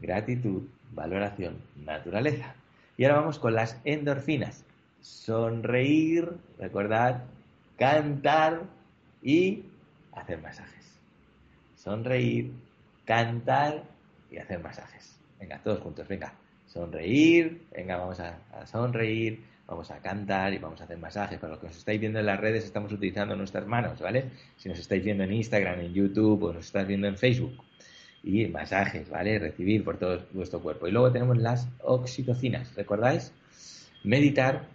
[0.00, 2.54] Gratitud, valoración, naturaleza.
[2.96, 4.64] Y ahora vamos con las endorfinas.
[5.00, 7.22] Sonreír, recordad,
[7.78, 8.62] cantar
[9.22, 9.64] y
[10.12, 10.98] hacer masajes.
[11.76, 12.52] Sonreír,
[13.04, 13.84] cantar
[14.30, 15.18] y hacer masajes.
[15.38, 16.34] Venga, todos juntos, venga.
[16.66, 21.38] Sonreír, venga, vamos a, a, sonreír, vamos a cantar y vamos a hacer masajes.
[21.38, 24.30] Para los que nos estáis viendo en las redes, estamos utilizando nuestras manos, ¿vale?
[24.56, 27.64] Si nos estáis viendo en Instagram, en YouTube o nos estáis viendo en Facebook.
[28.22, 29.38] Y masajes, ¿vale?
[29.38, 30.86] Recibir por todo vuestro cuerpo.
[30.86, 33.32] Y luego tenemos las oxitocinas, ¿recordáis?
[34.04, 34.66] Meditar.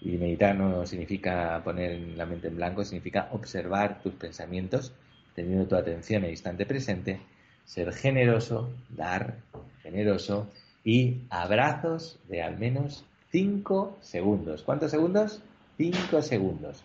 [0.00, 4.92] Y meditar no significa poner la mente en blanco, significa observar tus pensamientos,
[5.34, 7.20] teniendo tu atención en el instante presente,
[7.64, 9.36] ser generoso, dar,
[9.82, 10.50] generoso
[10.84, 14.62] y abrazos de al menos 5 segundos.
[14.62, 15.42] ¿Cuántos segundos?
[15.76, 16.82] 5 segundos.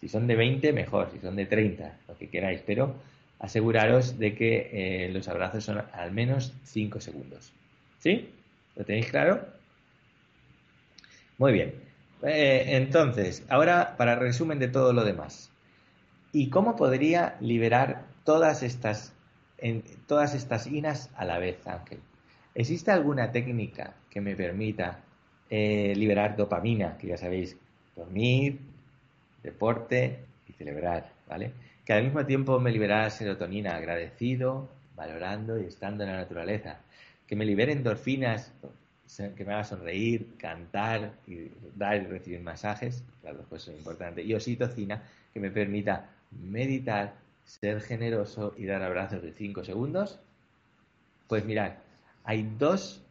[0.00, 1.10] Si son de 20, mejor.
[1.12, 2.62] Si son de 30, lo que queráis.
[2.66, 2.94] Pero
[3.40, 7.52] aseguraros de que eh, los abrazos son al menos 5 segundos.
[7.98, 8.30] ¿Sí?
[8.76, 9.46] ¿Lo tenéis claro?
[11.38, 11.74] Muy bien.
[12.22, 15.50] Eh, entonces, ahora para resumen de todo lo demás.
[16.32, 19.14] ¿Y cómo podría liberar todas estas,
[19.58, 22.00] en, todas estas inas a la vez, Ángel?
[22.54, 25.00] ¿Existe alguna técnica que me permita
[25.48, 27.56] eh, liberar dopamina, que ya sabéis,
[27.96, 28.60] dormir,
[29.42, 31.52] deporte y celebrar, ¿vale?
[31.90, 36.78] Que al mismo tiempo me liberara serotonina, agradecido, valorando y estando en la naturaleza.
[37.26, 38.52] Que me libere endorfinas,
[39.36, 44.22] que me haga sonreír, cantar y dar y recibir masajes, claro, pues es importante.
[44.22, 45.02] Y oxitocina,
[45.34, 47.14] que me permita meditar,
[47.44, 50.20] ser generoso y dar abrazos de 5 segundos.
[51.26, 51.72] Pues mirad,
[52.22, 53.02] hay dos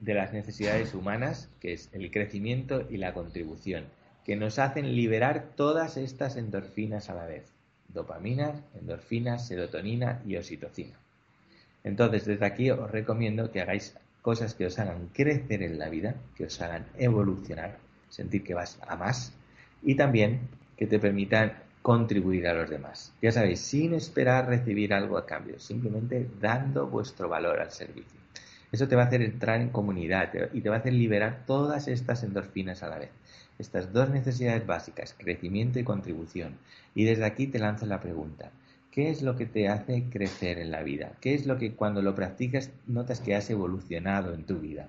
[0.00, 3.84] de las necesidades humanas, que es el crecimiento y la contribución,
[4.24, 7.57] que nos hacen liberar todas estas endorfinas a la vez.
[7.88, 10.96] Dopamina, endorfina, serotonina y oxitocina.
[11.84, 16.14] Entonces, desde aquí os recomiendo que hagáis cosas que os hagan crecer en la vida,
[16.36, 17.78] que os hagan evolucionar,
[18.10, 19.32] sentir que vas a más
[19.82, 20.40] y también
[20.76, 23.14] que te permitan contribuir a los demás.
[23.22, 28.20] Ya sabéis, sin esperar recibir algo a cambio, simplemente dando vuestro valor al servicio.
[28.70, 31.88] Eso te va a hacer entrar en comunidad y te va a hacer liberar todas
[31.88, 33.10] estas endorfinas a la vez.
[33.58, 36.56] Estas dos necesidades básicas, crecimiento y contribución.
[36.94, 38.50] Y desde aquí te lanzo la pregunta.
[38.90, 41.12] ¿Qué es lo que te hace crecer en la vida?
[41.20, 44.88] ¿Qué es lo que cuando lo practicas notas que has evolucionado en tu vida?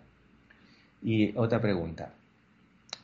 [1.01, 2.13] Y otra pregunta.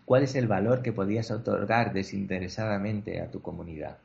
[0.05, 3.97] ¿Cuál es el valor que podías otorgar desinteresadamente a tu comunidad?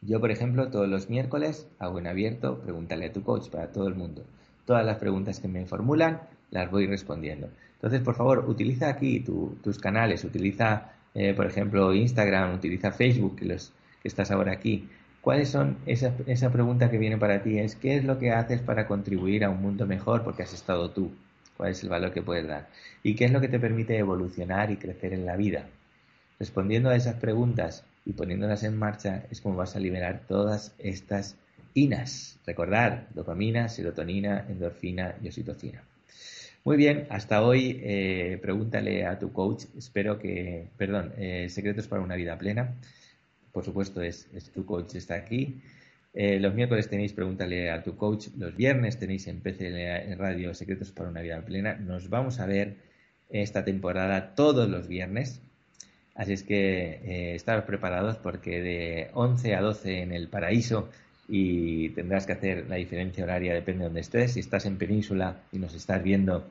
[0.00, 3.88] Yo, por ejemplo, todos los miércoles hago en abierto, pregúntale a tu coach para todo
[3.88, 4.24] el mundo.
[4.68, 7.48] Todas las preguntas que me formulan las voy respondiendo.
[7.76, 13.46] Entonces, por favor, utiliza aquí tus canales, utiliza, eh, por ejemplo, Instagram, utiliza Facebook, que,
[13.46, 14.86] los, que estás ahora aquí.
[15.22, 17.58] ¿Cuáles son esa, esa pregunta que viene para ti?
[17.58, 20.90] Es ¿qué es lo que haces para contribuir a un mundo mejor porque has estado
[20.90, 21.12] tú?
[21.56, 22.68] ¿Cuál es el valor que puedes dar?
[23.02, 25.64] ¿Y qué es lo que te permite evolucionar y crecer en la vida?
[26.38, 31.38] Respondiendo a esas preguntas y poniéndolas en marcha es como vas a liberar todas estas
[31.74, 32.38] inas.
[32.46, 35.82] Recordar, dopamina, serotonina, endorfina y oxitocina.
[36.64, 42.02] Muy bien, hasta hoy eh, pregúntale a tu coach, espero que, perdón, eh, secretos para
[42.02, 42.74] una vida plena.
[43.52, 45.60] Por supuesto, es, tu coach está aquí.
[46.12, 49.68] Eh, los miércoles tenéis pregúntale a tu coach, los viernes tenéis en PC
[50.10, 51.74] en Radio Secretos para una vida plena.
[51.74, 52.76] Nos vamos a ver
[53.30, 55.40] esta temporada todos los viernes.
[56.14, 60.88] Así es que eh, preparados porque de 11 a 12 en el paraíso
[61.28, 64.32] y tendrás que hacer la diferencia horaria, depende de donde estés.
[64.32, 66.46] Si estás en península y nos estás viendo,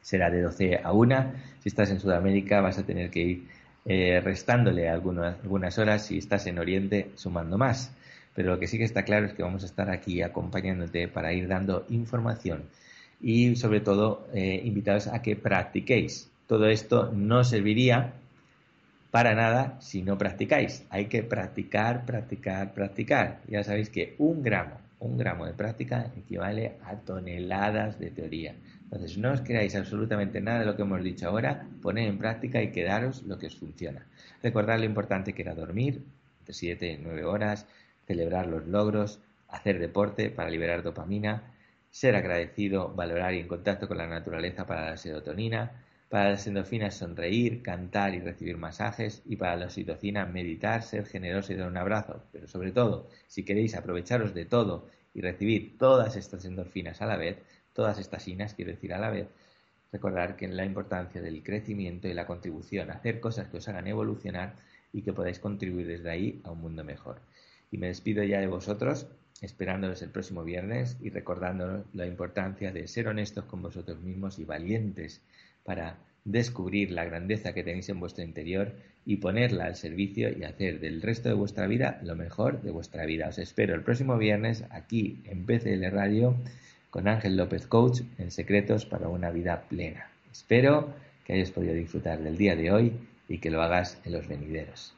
[0.00, 1.32] será de 12 a 1.
[1.60, 3.48] Si estás en Sudamérica, vas a tener que ir
[3.84, 6.06] eh, restándole algunas, algunas horas.
[6.06, 7.92] Si estás en Oriente, sumando más.
[8.34, 11.32] Pero lo que sí que está claro es que vamos a estar aquí acompañándote para
[11.32, 12.64] ir dando información
[13.20, 16.30] y sobre todo eh, invitados a que practiquéis.
[16.46, 18.14] Todo esto no serviría
[19.12, 20.86] para nada si no practicáis.
[20.88, 23.42] Hay que practicar, practicar, practicar.
[23.46, 28.54] Ya sabéis que un gramo, un gramo de práctica equivale a toneladas de teoría.
[28.84, 32.62] Entonces, no os creáis absolutamente nada de lo que hemos dicho ahora, poned en práctica
[32.62, 34.06] y quedaros lo que os funciona.
[34.42, 36.02] Recordad lo importante que era dormir,
[36.46, 37.66] de 7 y 9 horas,
[38.06, 41.42] celebrar los logros, hacer deporte para liberar dopamina,
[41.90, 45.70] ser agradecido, valorar y en contacto con la naturaleza para la serotonina,
[46.12, 51.54] para las endorfinas sonreír, cantar y recibir masajes y para la oxitocina meditar, ser generoso
[51.54, 52.22] y dar un abrazo.
[52.30, 57.16] Pero sobre todo, si queréis aprovecharos de todo y recibir todas estas endorfinas a la
[57.16, 57.38] vez,
[57.72, 59.28] todas estas inas quiero decir a la vez,
[59.90, 64.56] recordar que la importancia del crecimiento y la contribución, hacer cosas que os hagan evolucionar
[64.92, 67.22] y que podáis contribuir desde ahí a un mundo mejor.
[67.70, 69.06] Y me despido ya de vosotros,
[69.40, 74.44] esperándolos el próximo viernes y recordándonos la importancia de ser honestos con vosotros mismos y
[74.44, 75.22] valientes
[75.64, 80.78] para descubrir la grandeza que tenéis en vuestro interior y ponerla al servicio y hacer
[80.78, 83.28] del resto de vuestra vida lo mejor de vuestra vida.
[83.28, 86.36] Os espero el próximo viernes aquí en PCL Radio
[86.90, 90.10] con Ángel López Coach en Secretos para una vida plena.
[90.30, 90.94] Espero
[91.24, 92.92] que hayas podido disfrutar del día de hoy
[93.28, 94.94] y que lo hagas en los venideros.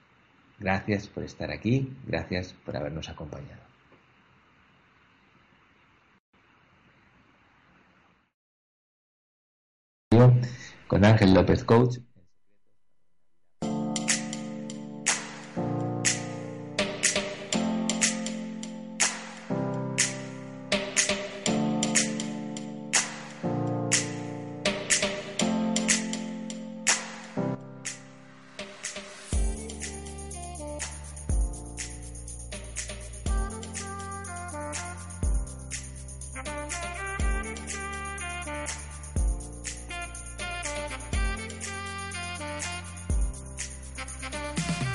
[0.58, 3.63] Gracias por estar aquí, gracias por habernos acompañado.
[10.86, 11.98] Con Ángel López Coach